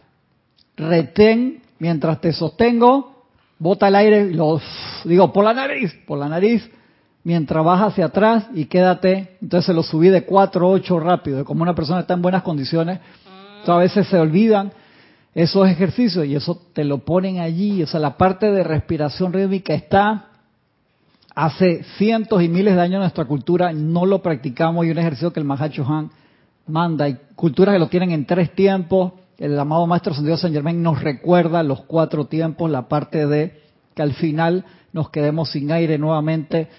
[0.75, 3.23] retén mientras te sostengo,
[3.57, 4.61] bota el aire lo
[5.05, 6.69] digo por la nariz, por la nariz,
[7.23, 9.37] mientras vas hacia atrás y quédate.
[9.41, 11.45] Entonces se lo subí de 4 a 8 rápido.
[11.45, 12.99] Como una persona está en buenas condiciones,
[13.73, 14.71] a veces se olvidan
[15.33, 17.83] esos ejercicios y eso te lo ponen allí.
[17.83, 20.27] O sea, la parte de respiración rítmica está
[21.35, 25.33] hace cientos y miles de años en nuestra cultura, no lo practicamos y un ejercicio
[25.33, 26.09] que el Mahacho Han
[26.65, 27.05] manda.
[27.05, 29.13] Hay culturas que lo tienen en tres tiempos.
[29.37, 33.61] El amado Maestro Santiago San Germán nos recuerda los cuatro tiempos, la parte de
[33.93, 34.63] que al final
[34.93, 36.69] nos quedemos sin aire nuevamente.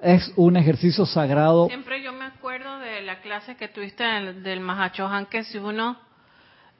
[0.00, 1.68] Es un ejercicio sagrado.
[1.68, 5.98] Siempre yo me acuerdo de la clase que tuviste del, del Mahachohan que si uno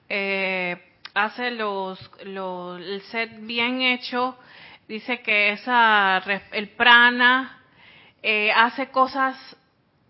[0.09, 0.77] eh,
[1.13, 4.35] hace los, los, el set bien hecho,
[4.87, 7.59] dice que esa el prana
[8.23, 9.35] eh, hace cosas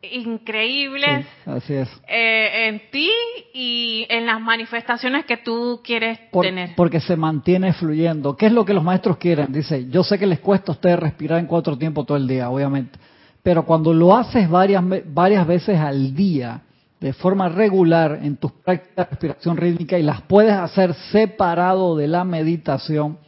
[0.02, 1.90] increíbles así es.
[2.08, 3.10] eh, en ti
[3.54, 6.76] y en las manifestaciones que tú quieres Por- tener.
[6.76, 8.36] porque se mantiene fluyendo.
[8.38, 9.52] ¿Qué es lo que los maestros quieren?
[9.52, 12.50] Dice, yo sé que les cuesta a ustedes respirar en cuatro tiempos todo el día,
[12.50, 12.98] obviamente,
[13.44, 16.62] pero cuando lo haces varias, varias veces al día,
[17.00, 22.08] de forma regular en tus prácticas de respiración rítmica y las puedes hacer separado de
[22.08, 23.20] la meditación,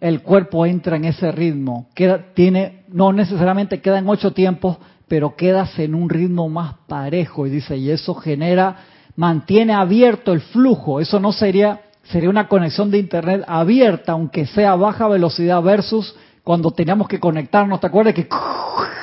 [0.00, 1.88] el cuerpo entra en ese ritmo.
[1.94, 4.78] Queda, tiene, no necesariamente queda en ocho tiempos,
[5.08, 7.46] pero quedas en un ritmo más parejo.
[7.46, 8.76] Y dice, y eso genera,
[9.16, 11.00] mantiene abierto el flujo.
[11.00, 16.70] Eso no sería, sería una conexión de internet abierta, aunque sea baja velocidad versus cuando
[16.70, 17.80] teníamos que conectarnos.
[17.80, 18.28] ¿Te acuerdas que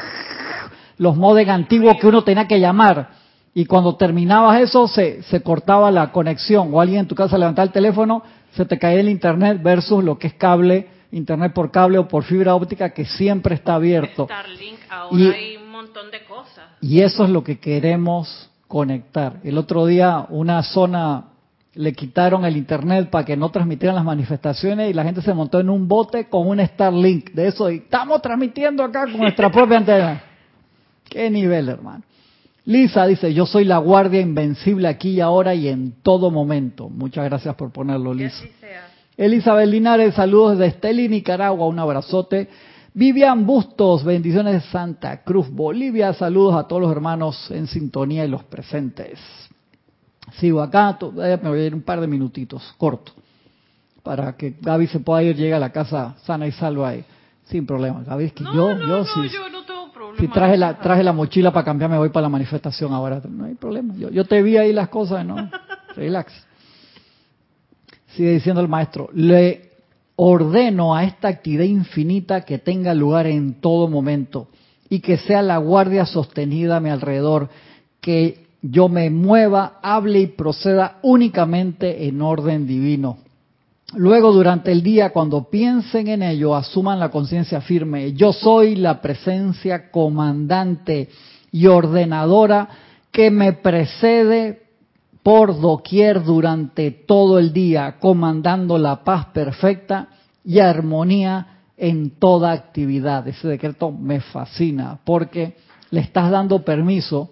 [0.98, 3.27] los modem antiguos que uno tenía que llamar?
[3.58, 6.70] Y cuando terminabas eso, se, se cortaba la conexión.
[6.72, 10.20] O alguien en tu casa levantaba el teléfono, se te caía el internet versus lo
[10.20, 14.26] que es cable, internet por cable o por fibra óptica, que siempre está abierto.
[14.26, 16.66] Starlink, ahora Y- hay un montón de cosas.
[16.82, 19.38] Y eso es lo que queremos conectar.
[19.44, 21.24] El otro día una zona
[21.74, 25.60] le quitaron el internet para que no transmitieran las manifestaciones y la gente se montó
[25.60, 29.78] en un bote con un Starlink de eso y estamos transmitiendo acá con nuestra propia
[29.78, 30.22] antena.
[31.10, 32.04] Qué nivel, hermano.
[32.68, 36.90] Lisa dice, yo soy la guardia invencible aquí y ahora y en todo momento.
[36.90, 38.44] Muchas gracias por ponerlo, Lisa.
[39.16, 42.50] Elizabeth Linares, saludos desde Esteli, Nicaragua, un abrazote.
[42.94, 48.28] Vivian Bustos, bendiciones de Santa Cruz, Bolivia, saludos a todos los hermanos en sintonía y
[48.28, 49.18] los presentes.
[50.34, 53.14] Sigo acá, todavía me voy a ir un par de minutitos, corto,
[54.04, 57.06] para que Gaby se pueda ir, llegue a la casa sana y salva y
[57.46, 58.04] sin problema.
[58.04, 59.57] Gaby, es que No, yo, no, yo no, sí, yo
[60.18, 60.34] problema.
[60.34, 63.56] sí traje la, traje la mochila para cambiarme, voy para la manifestación ahora, no hay
[63.56, 63.96] problema.
[63.96, 65.50] Yo, yo te vi ahí las cosas, ¿no?
[65.96, 66.34] Relax.
[68.16, 69.72] Sigue diciendo el maestro, le
[70.16, 74.48] ordeno a esta actividad infinita que tenga lugar en todo momento
[74.90, 77.50] y que sea la guardia sostenida a mi alrededor,
[78.02, 83.20] que yo me mueva, hable y proceda únicamente en orden divino.
[83.96, 88.14] Luego, durante el día, cuando piensen en ello, asuman la conciencia firme.
[88.14, 91.10] Yo soy la presencia comandante
[91.52, 92.68] y ordenadora
[93.12, 94.64] que me precede
[95.24, 100.10] por doquier durante todo el día, comandando la paz perfecta
[100.44, 103.26] y armonía en toda actividad.
[103.28, 105.56] Ese decreto me fascina porque
[105.92, 107.32] le estás dando permiso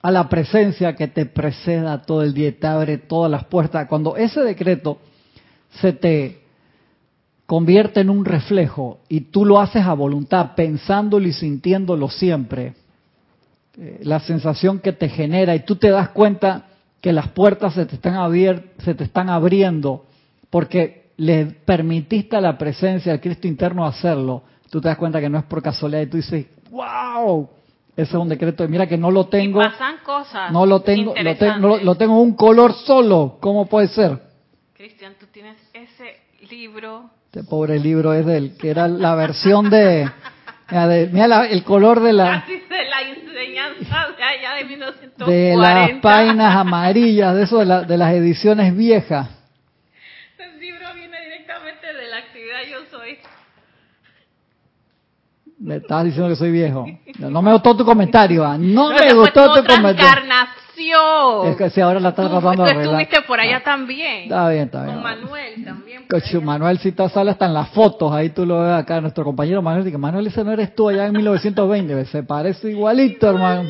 [0.00, 3.86] a la presencia que te preceda todo el día y te abre todas las puertas.
[3.88, 4.98] Cuando ese decreto
[5.70, 6.40] se te
[7.46, 12.74] convierte en un reflejo y tú lo haces a voluntad, pensándolo y sintiéndolo siempre,
[13.78, 16.66] eh, la sensación que te genera y tú te das cuenta
[17.00, 20.04] que las puertas se te están, abier- se te están abriendo
[20.50, 25.28] porque le permitiste a la presencia del Cristo interno hacerlo, tú te das cuenta que
[25.30, 27.48] no es por casualidad y tú dices, wow,
[27.96, 30.52] ese es un decreto, mira que no lo tengo, Y pasan cosas.
[30.52, 34.27] no lo tengo, lo, te- no lo- tengo en un color solo, ¿cómo puede ser?
[34.78, 36.20] Cristian, tú tienes ese
[36.50, 37.10] libro.
[37.26, 40.08] Este pobre libro es del que era la versión de,
[40.70, 44.64] mira, de- mira la- el color de la Casi de la enseñanza de allá de
[44.66, 45.26] 1940.
[45.32, 49.28] de las páginas amarillas, de eso de, la- de las ediciones viejas.
[50.38, 53.18] El libro viene directamente de la actividad Yo Soy.
[55.58, 56.86] Me estabas diciendo que soy viejo.
[57.18, 58.56] No, me gustó tu comentario, ah.
[58.56, 60.22] no me Pero gustó tu comentario.
[61.46, 63.00] Es que si ahora la estás Tú, tratando tú arreglar.
[63.00, 64.22] estuviste por allá Ah, también.
[64.24, 64.94] Está bien, está bien.
[64.94, 66.02] Con Manuel también.
[66.08, 66.40] allá.
[66.40, 69.60] Manuel si está sale hasta en las fotos, ahí tú lo ves acá, nuestro compañero
[69.62, 73.68] Manuel, dice, Manuel ese no eres tú allá en 1920, se parece igualito, hermano.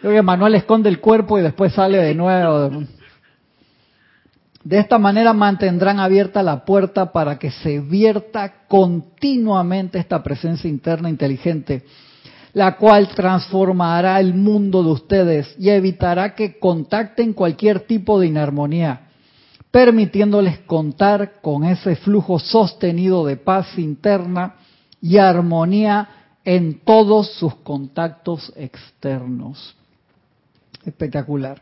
[0.00, 2.70] Creo que Manuel esconde el cuerpo y después sale de nuevo.
[4.62, 11.08] De esta manera mantendrán abierta la puerta para que se vierta continuamente esta presencia interna
[11.08, 11.84] inteligente,
[12.56, 19.02] la cual transformará el mundo de ustedes y evitará que contacten cualquier tipo de inarmonía
[19.70, 24.54] permitiéndoles contar con ese flujo sostenido de paz interna
[25.02, 26.08] y armonía
[26.46, 29.76] en todos sus contactos externos.
[30.86, 31.60] Espectacular,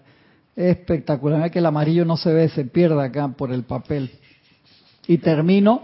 [0.54, 1.38] espectacular.
[1.38, 4.12] Mira que el amarillo no se ve, se pierde acá por el papel.
[5.08, 5.82] Y termino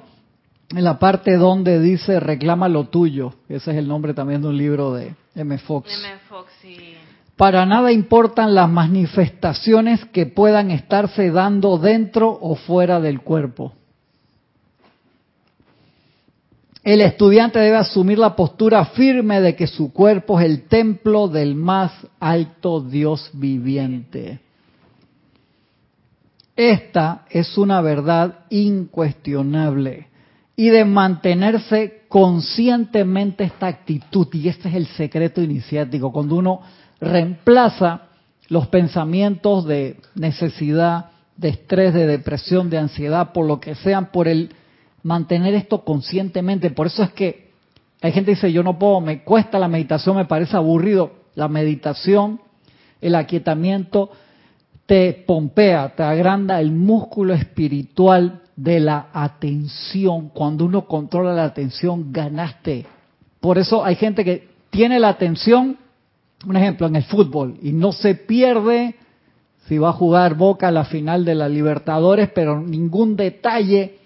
[0.74, 3.34] en la parte donde dice reclama lo tuyo.
[3.48, 5.58] Ese es el nombre también de un libro de M.
[5.58, 5.90] Fox.
[5.92, 6.18] M.
[6.28, 6.52] Fox.
[7.36, 13.72] Para nada importan las manifestaciones que puedan estarse dando dentro o fuera del cuerpo.
[16.82, 21.54] el estudiante debe asumir la postura firme de que su cuerpo es el templo del
[21.54, 24.40] más alto Dios viviente.
[26.56, 30.09] Esta es una verdad incuestionable
[30.61, 36.61] y de mantenerse conscientemente esta actitud, y este es el secreto iniciático, cuando uno
[37.00, 38.08] reemplaza
[38.48, 44.28] los pensamientos de necesidad, de estrés, de depresión, de ansiedad, por lo que sean, por
[44.28, 44.54] el
[45.02, 46.68] mantener esto conscientemente.
[46.68, 47.52] Por eso es que
[48.02, 51.12] hay gente que dice, yo no puedo, me cuesta la meditación, me parece aburrido.
[51.36, 52.38] La meditación,
[53.00, 54.11] el aquietamiento,
[54.84, 60.28] te pompea, te agranda el músculo espiritual de la atención.
[60.28, 62.84] Cuando uno controla la atención, ganaste.
[63.40, 65.78] Por eso hay gente que tiene la atención,
[66.46, 68.96] un ejemplo, en el fútbol, y no se pierde
[69.66, 73.98] si va a jugar Boca a la final de la Libertadores, pero ningún detalle.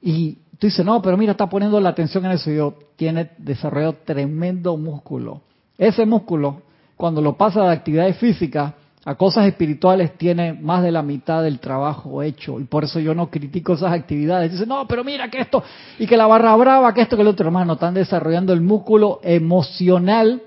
[0.00, 2.50] Y tú dices, no, pero mira, está poniendo la atención en eso.
[2.50, 5.42] Y yo, tiene desarrollado tremendo músculo.
[5.76, 6.62] Ese músculo,
[6.96, 8.72] cuando lo pasa de actividades físicas,
[9.04, 13.14] a cosas espirituales tiene más de la mitad del trabajo hecho y por eso yo
[13.14, 14.52] no critico esas actividades.
[14.52, 15.62] Dice, no, pero mira que esto
[15.98, 19.20] y que la barra brava, que esto, que el otro hermano, están desarrollando el músculo
[19.22, 20.42] emocional,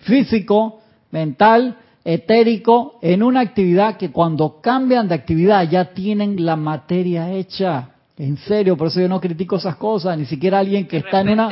[0.00, 7.32] físico, mental, etérico, en una actividad que cuando cambian de actividad ya tienen la materia
[7.32, 7.90] hecha.
[8.18, 11.30] En serio, por eso yo no critico esas cosas, ni siquiera alguien que está en
[11.30, 11.50] una...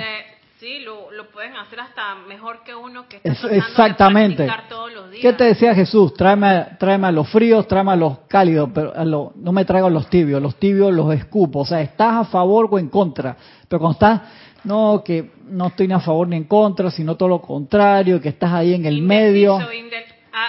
[1.42, 4.48] pueden hacer hasta mejor que uno que está Exactamente.
[4.68, 5.22] todos los días.
[5.22, 6.14] ¿Qué te decía Jesús?
[6.14, 8.92] Tráeme, tráeme a los fríos, tráeme a los cálidos, pero
[9.34, 10.40] no me traigo a los tibios.
[10.40, 11.60] Los tibios los escupo.
[11.60, 13.36] O sea, estás a favor o en contra.
[13.68, 14.20] Pero cuando estás,
[14.62, 18.28] no, que no estoy ni a favor ni en contra, sino todo lo contrario, que
[18.28, 19.58] estás ahí en el medio.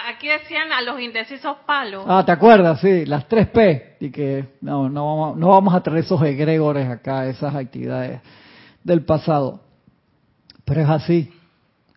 [0.08, 2.04] Aquí decían a los indecisos palos.
[2.06, 2.80] Ah, ¿te acuerdas?
[2.80, 3.96] Sí, las tres P.
[3.98, 8.20] Y que no, no, vamos, no vamos a traer esos egregores acá, esas actividades
[8.84, 9.64] del pasado.
[10.64, 11.30] Pero es así,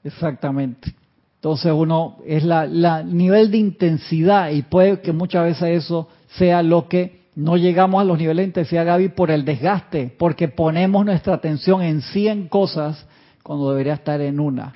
[0.03, 0.93] exactamente.
[1.35, 6.63] Entonces uno es la, la nivel de intensidad y puede que muchas veces eso sea
[6.63, 11.05] lo que no llegamos a los niveles de intensidad, Gaby, por el desgaste, porque ponemos
[11.05, 13.05] nuestra atención en 100 cosas
[13.43, 14.73] cuando debería estar en una.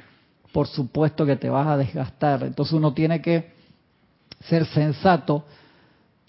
[0.53, 2.43] Por supuesto que te vas a desgastar.
[2.43, 3.51] Entonces uno tiene que
[4.41, 5.43] ser sensato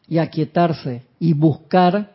[0.09, 2.13] y aquietarse y buscar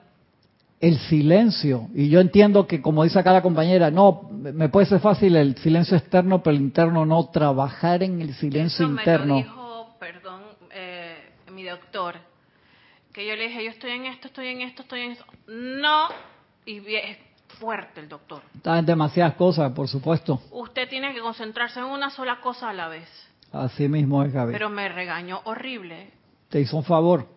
[0.79, 1.87] el silencio.
[1.93, 5.57] Y yo entiendo que, como dice acá la compañera, no, me puede ser fácil el
[5.57, 9.35] silencio externo, pero el interno no, trabajar en el silencio interno.
[9.35, 11.17] Me dijo, perdón, eh,
[11.51, 12.15] mi doctor,
[13.11, 15.25] que yo le dije, yo estoy en esto, estoy en esto, estoy en esto.
[15.47, 16.09] No,
[16.65, 17.17] y es
[17.59, 18.43] fuerte el doctor.
[18.55, 20.41] Está en demasiadas cosas, por supuesto.
[20.51, 23.09] Usted tiene que concentrarse en una sola cosa a la vez.
[23.51, 24.51] Así mismo es, Gaby.
[24.51, 26.11] Pero me regañó horrible.
[26.49, 27.36] Te hizo un favor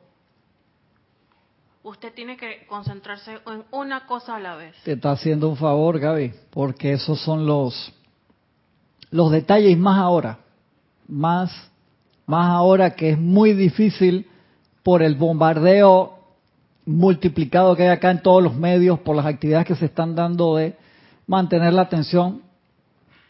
[1.82, 4.74] usted tiene que concentrarse en una cosa a la vez.
[4.84, 7.92] Te está haciendo un favor, Gaby, porque esos son los
[9.10, 10.38] los detalles más ahora,
[11.08, 11.50] más
[12.26, 14.26] más ahora que es muy difícil
[14.84, 16.14] por el bombardeo
[16.86, 20.56] multiplicado que hay acá en todos los medios por las actividades que se están dando
[20.56, 20.76] de
[21.26, 22.42] mantener la atención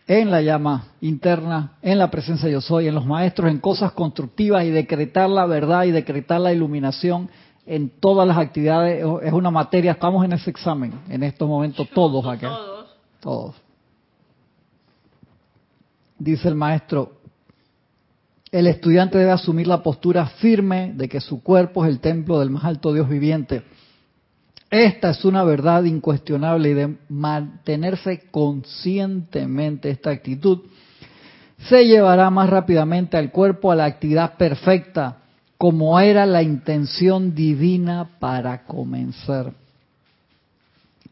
[0.06, 4.64] en la llama interna, en la presencia yo soy, en los maestros, en cosas constructivas
[4.64, 7.30] y decretar la verdad y decretar la iluminación
[7.70, 12.26] en todas las actividades, es una materia, estamos en ese examen en estos momentos, todos
[12.26, 12.48] acá.
[12.48, 12.88] Todos.
[13.20, 13.56] Todos.
[16.18, 17.12] Dice el maestro,
[18.50, 22.50] el estudiante debe asumir la postura firme de que su cuerpo es el templo del
[22.50, 23.62] más alto Dios viviente.
[24.68, 30.62] Esta es una verdad incuestionable y de mantenerse conscientemente esta actitud
[31.68, 35.19] se llevará más rápidamente al cuerpo a la actividad perfecta
[35.60, 39.52] como era la intención divina para comenzar.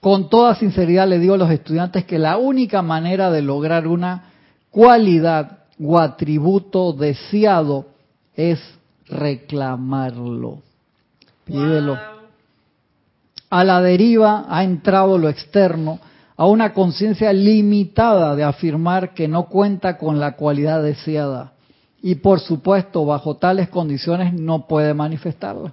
[0.00, 4.30] Con toda sinceridad le digo a los estudiantes que la única manera de lograr una
[4.70, 7.88] cualidad o atributo deseado
[8.34, 8.58] es
[9.10, 10.62] reclamarlo.
[11.44, 11.98] Pídelo.
[13.50, 16.00] A la deriva ha entrado lo externo,
[16.38, 21.52] a una conciencia limitada de afirmar que no cuenta con la cualidad deseada
[22.02, 25.72] y por supuesto bajo tales condiciones no puede manifestarla.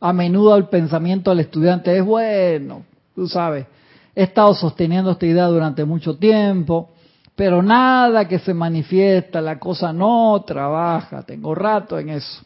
[0.00, 2.82] A menudo el pensamiento del estudiante es bueno,
[3.14, 3.66] tú sabes,
[4.14, 6.90] he estado sosteniendo esta idea durante mucho tiempo,
[7.34, 12.42] pero nada que se manifiesta, la cosa no trabaja, tengo rato en eso.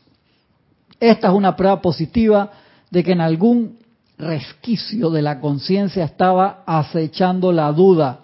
[0.98, 2.50] Esta es una prueba positiva
[2.90, 3.78] de que en algún
[4.18, 8.20] resquicio de la conciencia estaba acechando la duda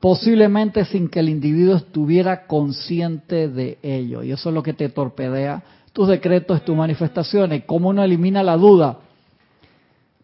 [0.00, 4.22] posiblemente sin que el individuo estuviera consciente de ello.
[4.22, 5.62] Y eso es lo que te torpedea
[5.92, 7.64] tus decretos, tus manifestaciones.
[7.66, 8.98] ¿Cómo uno elimina la duda?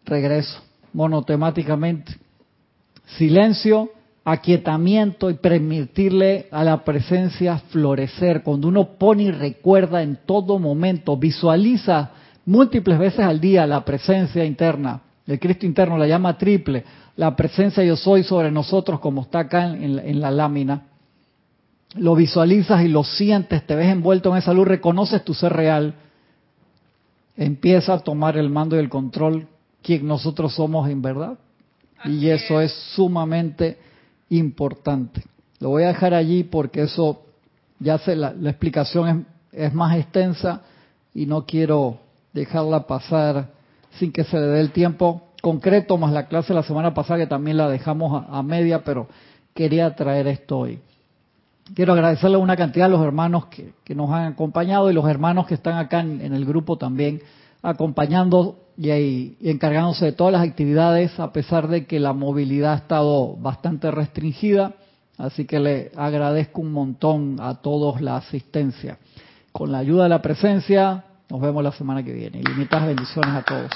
[0.05, 0.61] Regreso,
[0.93, 2.15] monotemáticamente.
[3.17, 3.89] silencio,
[4.25, 8.43] aquietamiento y permitirle a la presencia florecer.
[8.43, 12.11] Cuando uno pone y recuerda en todo momento, visualiza
[12.45, 15.01] múltiples veces al día la presencia interna.
[15.25, 16.83] El Cristo interno la llama triple,
[17.17, 20.83] la presencia yo soy sobre nosotros como está acá en, en la lámina.
[21.95, 25.95] Lo visualizas y lo sientes, te ves envuelto en esa luz, reconoces tu ser real.
[27.35, 29.47] Empieza a tomar el mando y el control
[29.81, 31.37] quien nosotros somos en verdad.
[32.05, 33.79] Y eso es sumamente
[34.29, 35.23] importante.
[35.59, 37.23] Lo voy a dejar allí porque eso
[37.79, 40.61] ya sé, la, explicación es, más extensa
[41.13, 41.99] y no quiero
[42.33, 43.49] dejarla pasar
[43.97, 47.19] sin que se le dé el tiempo concreto, más la clase de la semana pasada
[47.19, 49.07] que también la dejamos a, media, pero
[49.53, 50.79] quería traer esto hoy.
[51.73, 55.47] Quiero agradecerle a una cantidad de los hermanos que, nos han acompañado y los hermanos
[55.47, 57.21] que están acá en el grupo también
[57.61, 63.35] acompañando y, encargándose de todas las actividades, a pesar de que la movilidad ha estado
[63.35, 64.73] bastante restringida.
[65.17, 68.99] Así que le agradezco un montón a todos la asistencia.
[69.51, 72.39] Con la ayuda de la presencia, nos vemos la semana que viene.
[72.39, 73.71] Ilimitadas bendiciones a todos.